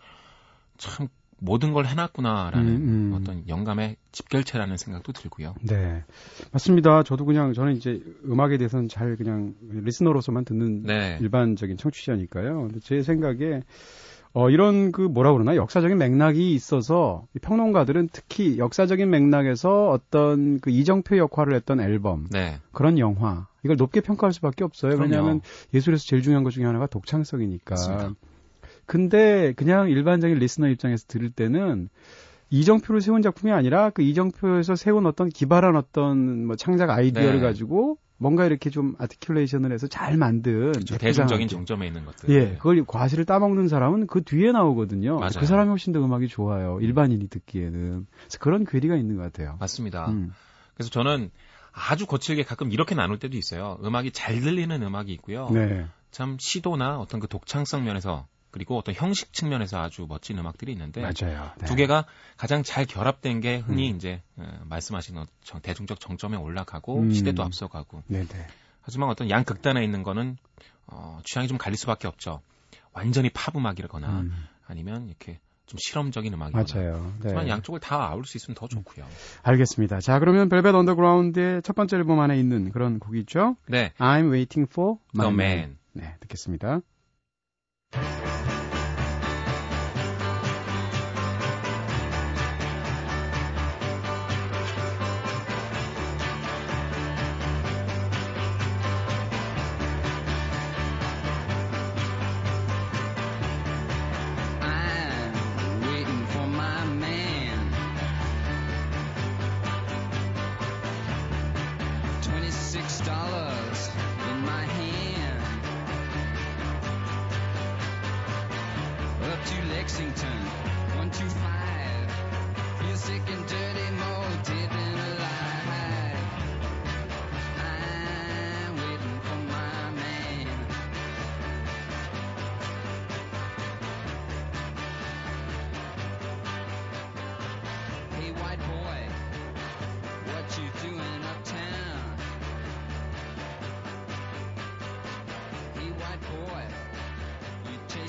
참 0.77 1.07
모든 1.39 1.73
걸 1.73 1.85
해놨구나라는 1.85 2.67
음, 2.67 3.11
음. 3.11 3.17
어떤 3.19 3.47
영감의 3.47 3.97
집결체라는 4.11 4.77
생각도 4.77 5.11
들고요. 5.11 5.55
네. 5.61 6.03
맞습니다. 6.51 7.03
저도 7.03 7.25
그냥 7.25 7.53
저는 7.53 7.75
이제 7.75 8.01
음악에 8.25 8.57
대해서는 8.57 8.87
잘 8.87 9.15
그냥 9.15 9.53
리스너로서만 9.69 10.45
듣는 10.45 10.83
네. 10.83 11.17
일반적인 11.21 11.77
청취자니까요. 11.77 12.69
제 12.81 13.01
생각에 13.03 13.61
어 14.33 14.49
이런 14.49 14.91
그 14.91 15.01
뭐라 15.01 15.31
그러나 15.31 15.55
역사적인 15.55 15.97
맥락이 15.97 16.53
있어서 16.53 17.25
이 17.35 17.39
평론가들은 17.39 18.09
특히 18.11 18.57
역사적인 18.57 19.09
맥락에서 19.09 19.89
어떤 19.89 20.59
그 20.59 20.71
이정표 20.71 21.17
역할을 21.17 21.53
했던 21.55 21.79
앨범 21.79 22.27
네. 22.29 22.59
그런 22.73 22.99
영화 22.99 23.47
이걸 23.63 23.77
높게 23.77 24.01
평가할 24.01 24.33
수밖에 24.33 24.65
없어요. 24.65 24.95
그럼요. 24.95 25.03
왜냐하면 25.09 25.41
예술에서 25.73 26.03
제일 26.05 26.21
중요한 26.21 26.43
것 26.43 26.51
중에 26.51 26.65
하나가 26.65 26.85
독창성이니까. 26.85 27.75
맞습니다. 27.75 28.13
근데 28.85 29.53
그냥 29.53 29.89
일반적인 29.89 30.37
리스너 30.37 30.67
입장에서 30.67 31.05
들을 31.07 31.29
때는 31.29 31.89
이정표를 32.49 33.01
세운 33.01 33.21
작품이 33.21 33.51
아니라 33.51 33.89
그 33.89 34.01
이정표에서 34.01 34.75
세운 34.75 35.05
어떤 35.05 35.29
기발한 35.29 35.75
어떤 35.75 36.45
뭐 36.45 36.55
창작 36.55 36.89
아이디어를 36.89 37.39
네. 37.39 37.41
가지고 37.41 37.97
뭔가 38.17 38.45
이렇게 38.45 38.69
좀 38.69 38.95
아티큘레이션을 38.95 39.71
해서 39.71 39.87
잘 39.87 40.15
만든 40.17 40.71
저 40.85 40.97
대중적인. 40.97 41.47
정점에 41.47 41.87
있는 41.87 42.05
것들. 42.05 42.29
예, 42.29 42.55
그걸 42.55 42.83
과실을 42.85 43.25
따먹는 43.25 43.67
사람은 43.67 44.07
그 44.07 44.23
뒤에 44.23 44.51
나오거든요. 44.51 45.19
맞아요. 45.19 45.31
그 45.37 45.45
사람이 45.45 45.69
훨씬 45.69 45.91
더 45.91 46.03
음악이 46.03 46.27
좋아요. 46.27 46.79
일반인이 46.79 47.27
듣기에는. 47.27 48.07
그래서 48.09 48.37
그런 48.39 48.63
괴리가 48.63 48.95
있는 48.95 49.17
것 49.17 49.23
같아요. 49.23 49.57
맞습니다. 49.59 50.09
음. 50.09 50.33
그래서 50.75 50.89
저는 50.91 51.29
아주 51.73 52.05
거칠게 52.05 52.43
가끔 52.43 52.71
이렇게 52.71 52.95
나눌 52.95 53.19
때도 53.19 53.35
있어요. 53.37 53.77
음악이 53.83 54.11
잘 54.11 54.39
들리는 54.39 54.81
음악이 54.81 55.11
있고요. 55.13 55.49
네. 55.51 55.85
참 56.11 56.37
시도나 56.39 56.99
어떤 56.99 57.19
그 57.19 57.27
독창성 57.27 57.83
면에서 57.83 58.25
그리고 58.55 58.77
어떤 58.77 58.95
형식 58.95 59.33
측면에서 59.33 59.81
아주 59.81 60.05
멋진 60.07 60.37
음악들이 60.37 60.71
있는데 60.71 61.01
맞아요. 61.01 61.51
네. 61.57 61.65
두 61.65 61.75
개가 61.75 62.05
가장 62.37 62.63
잘 62.63 62.85
결합된 62.85 63.41
게 63.41 63.57
흔히 63.57 63.91
음. 63.91 63.97
이제 63.97 64.21
어, 64.37 64.47
말씀하신 64.69 65.25
대중적 65.61 65.99
정점에 65.99 66.37
올라가고 66.37 67.01
음. 67.01 67.11
시대도 67.11 67.43
앞서가고 67.43 68.03
네, 68.07 68.23
네. 68.25 68.47
하지만 68.79 69.09
어떤 69.09 69.29
양 69.29 69.43
극단에 69.43 69.83
있는 69.83 70.03
거는 70.03 70.37
어, 70.87 71.19
취향이 71.25 71.49
좀 71.49 71.57
갈릴 71.57 71.75
수밖에 71.75 72.07
없죠. 72.07 72.39
완전히 72.93 73.29
팝 73.29 73.53
음악이거나 73.57 74.21
음, 74.21 74.33
아니면 74.65 75.09
이렇게 75.09 75.41
좀 75.65 75.77
실험적인 75.77 76.33
음악이거나 76.33 76.63
맞아요. 76.73 77.11
네. 77.17 77.23
하지만 77.23 77.49
양쪽을 77.49 77.81
다 77.81 78.07
아울 78.09 78.23
수 78.23 78.37
있으면 78.37 78.55
더 78.55 78.69
좋고요. 78.69 79.05
알겠습니다. 79.43 79.99
자, 79.99 80.17
그러면 80.19 80.47
벨벳 80.47 80.73
언더그라운드의 80.73 81.61
첫 81.61 81.75
번째 81.75 81.97
앨범 81.97 82.21
안에 82.21 82.39
있는 82.39 82.71
그런 82.71 82.99
곡이 82.99 83.19
있죠? 83.19 83.57
네, 83.67 83.91
I'm 83.97 84.31
waiting 84.31 84.71
for 84.71 84.95
my 85.13 85.27
The 85.27 85.33
man. 85.33 85.57
Man. 85.57 85.77
네, 85.91 86.15
듣겠습니다. 86.21 86.79
Bye. 87.95 88.54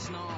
snow. 0.06 0.35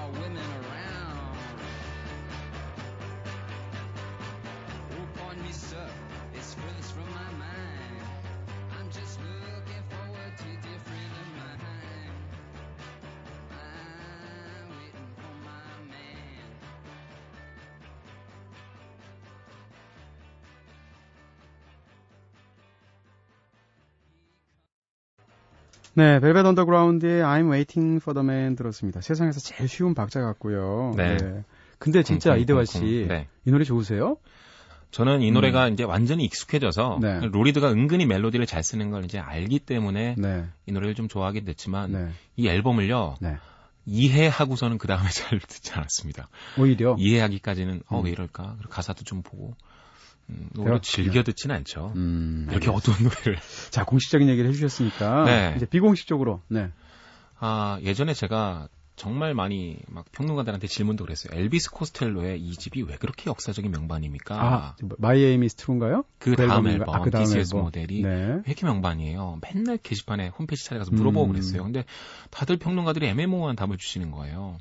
네, 25.98 26.20
벨벳 26.20 26.46
언더그라운드의 26.46 27.24
I'm 27.24 27.50
waiting 27.50 28.00
for 28.00 28.14
the 28.14 28.24
man 28.24 28.54
들었습니다. 28.54 29.00
세상에서 29.00 29.40
제일 29.40 29.68
쉬운 29.68 29.94
박자 29.94 30.20
같고요. 30.20 30.94
네. 30.96 31.16
근데 31.80 32.04
진짜 32.04 32.30
쿵쿵, 32.30 32.42
이대화. 32.42 32.64
씨, 32.64 33.06
네. 33.08 33.26
이 33.44 33.50
노래 33.50 33.64
좋으세요? 33.64 34.16
저는 34.92 35.22
이 35.22 35.32
노래가 35.32 35.66
이제 35.66 35.82
완전히 35.82 36.24
익숙해져서 36.24 36.98
음. 36.98 37.00
네. 37.00 37.20
로리드가 37.32 37.72
은근히 37.72 38.06
멜로디를 38.06 38.46
잘 38.46 38.62
쓰는 38.62 38.90
걸 38.92 39.04
이제 39.06 39.18
알기 39.18 39.58
때문에 39.58 40.14
네, 40.16 40.44
이 40.66 40.72
노래를 40.72 40.94
좀 40.94 41.08
좋아하게 41.08 41.42
됐지만 41.42 41.90
네, 41.90 42.08
이 42.36 42.46
앨범을요 42.46 43.16
네. 43.20 43.36
이해하고서는 43.84 44.78
그 44.78 44.86
다음에 44.86 45.10
잘 45.10 45.40
듣지 45.42 45.72
않았습니다. 45.72 46.28
오히려 46.58 46.94
이해하기까지는 46.96 47.82
어 47.88 47.98
음. 47.98 48.04
왜 48.04 48.12
이럴까 48.12 48.56
가사도 48.70 49.02
좀 49.02 49.22
보고 49.22 49.56
음. 50.30 50.48
노래 50.54 50.78
즐겨 50.82 51.22
듣진 51.22 51.50
않죠. 51.50 51.92
음, 51.96 52.46
이렇게 52.50 52.70
어두운 52.70 52.96
노래를 53.02 53.38
자 53.70 53.84
공식적인 53.84 54.28
얘기를 54.28 54.48
해주셨으니까 54.50 55.24
네. 55.24 55.54
이제 55.56 55.66
비공식적으로 55.66 56.42
네, 56.48 56.70
아 57.38 57.78
예전에 57.82 58.14
제가 58.14 58.68
정말 58.96 59.32
많이 59.32 59.78
막 59.86 60.10
평론가들한테 60.10 60.66
질문도 60.66 61.04
그랬어요. 61.04 61.38
엘비스 61.38 61.70
코스텔로의 61.70 62.40
2집이 62.40 62.82
왜 62.82 62.96
그렇게 62.96 63.30
역사적인 63.30 63.70
명반입니까? 63.70 64.34
아 64.44 64.76
My 64.98 65.22
Aim 65.22 65.48
Is 65.48 65.57
True인가요? 65.57 66.04
그 66.18 66.32
그 66.32 66.48
다음? 66.48 66.66
앨범 66.66 66.94
아, 66.94 67.00
그 67.00 67.10
다음 67.12 67.24
DCS 67.24 67.38
앨범. 67.54 67.62
모델이 67.66 68.02
네, 68.02 68.08
왜 68.08 68.42
이렇게 68.44 68.66
명반이에요? 68.66 69.38
맨날 69.40 69.76
게시판에 69.78 70.28
홈페이지 70.36 70.64
찾아가서 70.64 70.90
물어보고 70.90 71.26
음. 71.26 71.32
그랬어요. 71.32 71.62
근데 71.62 71.84
다들 72.30 72.56
평론가들이 72.56 73.06
애매모호한 73.06 73.54
답을 73.54 73.76
주시는 73.78 74.10
거예요. 74.10 74.58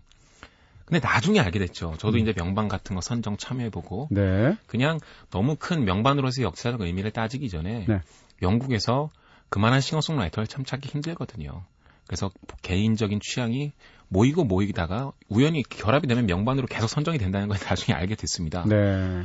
근데 0.87 1.05
나중에 1.05 1.39
알게 1.41 1.59
됐죠. 1.59 1.95
저도 1.97 2.17
음. 2.17 2.19
이제 2.19 2.31
명반 2.31 2.69
같은 2.69 2.95
거 2.95 3.01
선정 3.01 3.35
참여해보고 3.35 4.07
네, 4.09 4.55
그냥 4.67 4.99
너무 5.31 5.57
큰 5.59 5.83
명반으로서의 5.83 6.45
역사적 6.45 6.79
의미를 6.79 7.11
따지기 7.11 7.49
전에 7.49 7.85
네. 7.87 8.01
영국에서 8.41 9.09
그만한 9.49 9.81
싱어송라이터를 9.81 10.47
참 10.47 10.63
찾기 10.63 10.87
힘들거든요. 10.87 11.63
그래서 12.07 12.31
개인적인 12.61 13.19
취향이 13.21 13.73
모이고 14.07 14.45
모이다가 14.45 15.11
우연히 15.27 15.61
결합이 15.63 16.07
되면 16.07 16.25
명반으로 16.25 16.67
계속 16.67 16.87
선정이 16.87 17.17
된다는 17.17 17.49
걸 17.49 17.57
나중에 17.69 17.93
알게 17.93 18.15
됐습니다. 18.15 18.63
네, 18.65 19.23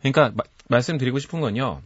그러니까 0.00 0.30
마- 0.36 0.44
말씀드리고 0.68 1.18
싶은 1.18 1.40
건요. 1.40 1.82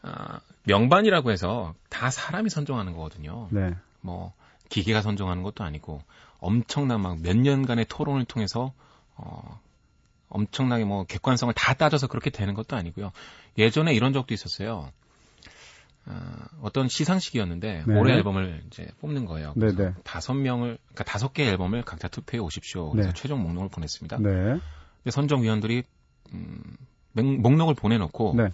아, 0.00 0.40
명반이라고 0.64 1.30
해서 1.30 1.74
다 1.90 2.08
사람이 2.08 2.48
선정하는 2.48 2.94
거거든요. 2.94 3.48
네, 3.50 3.74
뭐 4.00 4.32
기계가 4.70 5.02
선정하는 5.02 5.42
것도 5.42 5.62
아니고 5.64 6.02
엄청난 6.38 7.00
막 7.00 7.18
몇 7.20 7.36
년간의 7.36 7.86
토론을 7.88 8.24
통해서 8.24 8.72
어 9.16 9.60
엄청나게 10.28 10.84
뭐 10.84 11.04
객관성을 11.04 11.52
다 11.54 11.74
따져서 11.74 12.06
그렇게 12.06 12.30
되는 12.30 12.54
것도 12.54 12.76
아니고요. 12.76 13.12
예전에 13.56 13.94
이런 13.94 14.12
적도 14.12 14.34
있었어요. 14.34 14.90
아, 16.06 16.46
어떤 16.62 16.88
시상식이었는데 16.88 17.84
네. 17.86 17.94
올해 17.98 18.14
앨범을 18.14 18.62
이제 18.68 18.88
뽑는 19.00 19.26
거예요. 19.26 19.52
네, 19.56 19.74
네. 19.74 19.92
다섯 20.04 20.32
명을 20.34 20.78
그러니까 20.86 21.04
다섯 21.04 21.32
개 21.34 21.44
앨범을 21.46 21.82
각자 21.82 22.08
투표해 22.08 22.40
오십시오. 22.40 22.90
그래서 22.90 23.08
네. 23.10 23.14
최종 23.14 23.42
목록을 23.42 23.68
보냈습니다. 23.68 24.18
네, 24.18 24.30
근데 24.30 25.10
선정위원들이 25.10 25.82
음, 26.32 26.62
맹- 27.12 27.42
목록을 27.42 27.74
보내놓고 27.74 28.34
네. 28.36 28.48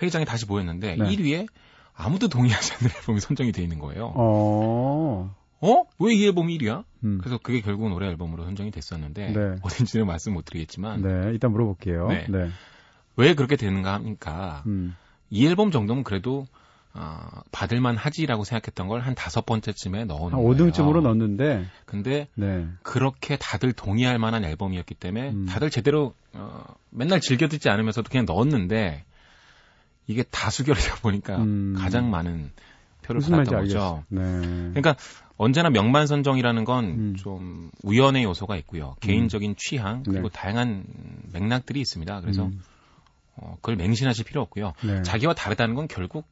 회의장에 0.00 0.24
다시 0.24 0.46
모였는데 0.46 0.96
네. 0.96 1.04
1위에 1.04 1.46
아무도 1.94 2.28
동의하지 2.28 2.74
않는 2.74 2.90
앨범이 2.96 3.20
선정이 3.20 3.52
돼 3.52 3.62
있는 3.62 3.78
거예요. 3.80 4.12
어, 4.14 5.34
어? 5.60 5.84
왜 5.98 6.14
이 6.14 6.26
앨범이 6.26 6.56
1위야? 6.58 6.84
음, 7.04 7.18
그래서 7.18 7.38
그게 7.42 7.60
결국은 7.60 7.92
올해 7.92 8.08
앨범으로 8.08 8.44
선정이 8.44 8.70
됐었는데 8.70 9.32
네. 9.32 9.56
어딘지는 9.62 10.06
말씀 10.06 10.32
못 10.34 10.44
드리겠지만 10.44 11.02
네, 11.02 11.34
이따 11.34 11.48
물어볼게요. 11.48 12.08
네. 12.08 12.26
네, 12.28 12.50
왜 13.16 13.34
그렇게 13.34 13.56
되는가 13.56 13.94
하니까 13.94 14.62
음, 14.66 14.96
이 15.30 15.46
앨범 15.46 15.70
정도면 15.70 16.04
그래도 16.04 16.46
아, 16.92 17.42
받을만 17.52 17.96
하지라고 17.96 18.42
생각했던 18.42 18.88
걸 18.88 19.00
한 19.00 19.14
다섯 19.14 19.46
번째쯤에 19.46 20.00
한 20.00 20.08
거예요. 20.08 20.30
5등쯤으로 20.32 21.02
넣었는데, 21.02 21.66
근데 21.84 22.26
네, 22.34 22.66
그렇게 22.82 23.36
다들 23.36 23.72
동의할 23.72 24.18
만한 24.18 24.44
앨범이었기 24.44 24.94
때문에 24.96 25.30
음. 25.30 25.46
다들 25.46 25.70
제대로 25.70 26.14
어, 26.32 26.64
맨날 26.90 27.20
즐겨 27.20 27.46
듣지 27.46 27.68
않으면서도 27.70 28.08
그냥 28.10 28.24
넣었는데 28.26 29.04
이게 30.08 30.24
다수결이다 30.24 30.96
보니까 31.02 31.36
음. 31.36 31.76
가장 31.78 32.10
많은 32.10 32.50
표를 33.14 33.44
받았던. 33.44 33.60
거죠. 33.60 34.04
네, 34.08 34.20
그러니까 34.20 34.96
언제나 35.36 35.70
명반 35.70 36.06
선정이라는 36.06 36.64
건 36.64 36.84
음. 36.84 37.16
좀 37.16 37.70
우연의 37.82 38.24
요소가 38.24 38.56
있고요. 38.58 38.96
개인적인 39.00 39.56
취향 39.56 40.02
그리고 40.02 40.28
네. 40.28 40.38
다양한 40.38 40.84
맥락들이 41.32 41.80
있습니다. 41.80 42.20
그래서 42.20 42.44
음, 42.44 42.60
어, 43.36 43.56
그걸 43.56 43.76
맹신하실 43.76 44.24
필요 44.26 44.42
없고요. 44.42 44.74
네. 44.84 45.02
자기와 45.02 45.34
다르다는 45.34 45.74
건 45.74 45.88
결국 45.88 46.26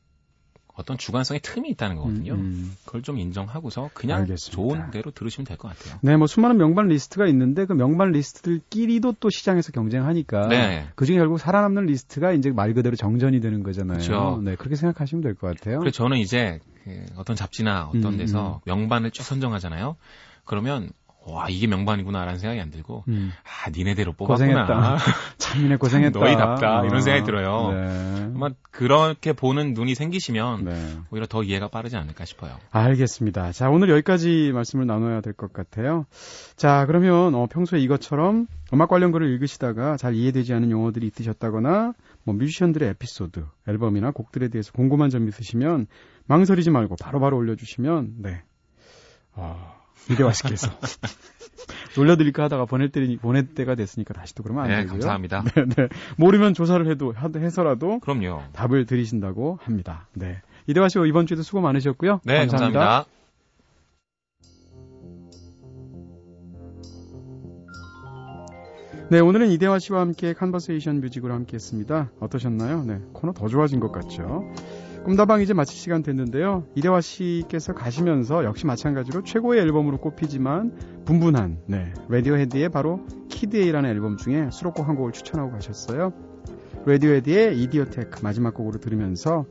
어떤 0.78 0.96
주관성의 0.96 1.40
틈이 1.40 1.68
있다는 1.70 1.96
거거든요. 1.96 2.34
음, 2.34 2.38
음. 2.38 2.76
그걸 2.84 3.02
좀 3.02 3.18
인정하고서 3.18 3.90
그냥 3.94 4.20
알겠습니다. 4.20 4.54
좋은 4.54 4.90
대로 4.92 5.10
들으시면 5.10 5.44
될 5.44 5.56
것 5.56 5.68
같아요. 5.68 5.98
네, 6.02 6.16
뭐 6.16 6.28
수많은 6.28 6.56
명반 6.56 6.86
리스트가 6.86 7.26
있는데 7.26 7.66
그 7.66 7.72
명반 7.72 8.12
리스트들끼리도 8.12 9.16
또 9.18 9.28
시장에서 9.28 9.72
경쟁하니까 9.72 10.46
네. 10.48 10.86
그중에 10.94 11.18
결국 11.18 11.38
살아남는 11.38 11.86
리스트가 11.86 12.32
이제 12.32 12.50
말 12.50 12.74
그대로 12.74 12.94
정전이 12.94 13.40
되는 13.40 13.62
거잖아요. 13.64 13.98
그쵸. 13.98 14.40
네, 14.44 14.54
그렇게 14.54 14.76
생각하시면 14.76 15.22
될 15.22 15.34
것 15.34 15.48
같아요. 15.48 15.80
그래서 15.80 15.96
저는 15.96 16.18
이제 16.18 16.60
그 16.84 17.04
어떤 17.16 17.34
잡지나 17.34 17.88
어떤 17.88 18.14
음, 18.14 18.16
데서 18.18 18.60
명반을 18.64 19.10
쭉 19.10 19.24
선정하잖아요. 19.24 19.96
그러면 20.44 20.90
와 21.30 21.48
이게 21.48 21.66
명반이구나라는 21.66 22.38
생각이 22.38 22.60
안 22.60 22.70
들고 22.70 23.04
음, 23.08 23.32
아 23.44 23.70
니네대로 23.70 24.12
뽑았구나. 24.14 24.34
고생했다. 24.66 24.96
참이네 25.38 25.76
고생했다. 25.76 26.18
너희답다. 26.18 26.84
이런 26.84 26.96
어, 26.96 27.00
생각이 27.00 27.24
들어요. 27.26 27.72
네. 27.72 28.30
아마 28.34 28.50
그렇게 28.70 29.32
보는 29.32 29.74
눈이 29.74 29.94
생기시면 29.94 30.64
네. 30.64 30.96
오히려 31.10 31.26
더 31.26 31.42
이해가 31.42 31.68
빠르지 31.68 31.96
않을까 31.96 32.24
싶어요. 32.24 32.52
알겠습니다. 32.70 33.52
자, 33.52 33.68
오늘 33.68 33.90
여기까지 33.90 34.52
말씀을 34.54 34.86
나눠야 34.86 35.20
될 35.20 35.32
것 35.34 35.52
같아요. 35.52 36.06
자, 36.56 36.84
그러면 36.86 37.34
어, 37.34 37.46
평소에 37.46 37.78
이것처럼 37.80 38.46
음악 38.72 38.88
관련 38.88 39.12
글을 39.12 39.28
읽으시다가 39.34 39.96
잘 39.96 40.14
이해되지 40.14 40.52
않은 40.54 40.70
용어들이 40.70 41.06
있으셨다거나 41.06 41.92
뭐 42.24 42.34
뮤지션들의 42.34 42.88
에피소드, 42.90 43.44
앨범이나 43.68 44.10
곡들에 44.10 44.48
대해서 44.48 44.72
궁금한 44.72 45.10
점 45.10 45.28
있으시면 45.28 45.86
망설이지 46.26 46.70
말고 46.70 46.96
바로바로 47.00 47.36
올려주시면 47.36 48.14
네. 48.18 48.42
어, 49.34 49.77
이대화 50.10 50.32
씨께서. 50.32 50.70
놀려드릴까 51.96 52.44
하다가 52.44 52.64
보낼 52.66 52.90
때, 52.90 53.16
보낼 53.16 53.46
때가 53.54 53.74
됐으니까 53.74 54.14
다시 54.14 54.34
또 54.34 54.42
그러면 54.42 54.64
안 54.64 54.70
네, 54.70 54.76
되고요. 54.78 54.92
감사합니다. 54.92 55.42
네, 55.54 55.64
네. 55.66 55.88
모르면 56.16 56.54
조사를 56.54 56.88
해도, 56.90 57.12
하- 57.12 57.30
해서라도 57.36 57.98
그럼요. 58.00 58.42
답을 58.52 58.86
드리신다고 58.86 59.58
합니다. 59.62 60.06
네. 60.14 60.40
이대화 60.66 60.88
씨 60.88 60.98
이번 61.06 61.26
주에도 61.26 61.42
수고 61.42 61.60
많으셨고요. 61.60 62.20
네, 62.24 62.38
감사합니다. 62.46 63.06
네, 69.10 69.20
오늘은 69.20 69.50
이대화 69.50 69.78
씨와 69.78 70.00
함께 70.00 70.34
Conversation 70.34 71.00
Music으로 71.00 71.32
함께 71.32 71.54
했습니다. 71.54 72.10
어떠셨나요? 72.20 72.84
네, 72.84 73.00
코너 73.14 73.32
더 73.32 73.48
좋아진 73.48 73.80
것 73.80 73.90
같죠? 73.90 74.44
꿈다방 75.04 75.40
이제 75.40 75.54
마칠 75.54 75.78
시간 75.78 76.02
됐는데요. 76.02 76.64
이대화 76.74 77.00
씨께서 77.00 77.72
가시면서 77.72 78.44
역시 78.44 78.66
마찬가지로 78.66 79.22
최고의 79.22 79.60
앨범으로 79.62 79.98
꼽히지만 79.98 81.04
분분한, 81.06 81.60
네, 81.66 81.92
레디오헤드의 82.08 82.68
바로 82.68 83.00
Kid 83.28 83.46
A라는 83.46 83.88
앨범 83.88 84.16
중에 84.16 84.50
수록곡 84.50 84.86
한 84.88 84.96
곡을 84.96 85.12
추천하고 85.12 85.50
가셨어요. 85.52 86.12
레디오헤드의 86.84 87.60
Idioteque 87.62 88.22
마지막 88.22 88.54
곡으로 88.54 88.78
들으면서 88.80 89.46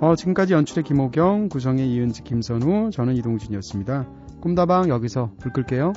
어, 0.00 0.14
지금까지 0.14 0.54
연출의 0.54 0.84
김호경, 0.84 1.48
구성의 1.48 1.88
이은지, 1.88 2.22
김선우, 2.22 2.90
저는 2.90 3.14
이동진이었습니다. 3.16 4.08
꿈다방 4.40 4.88
여기서 4.88 5.32
불 5.40 5.52
끌게요. 5.52 5.92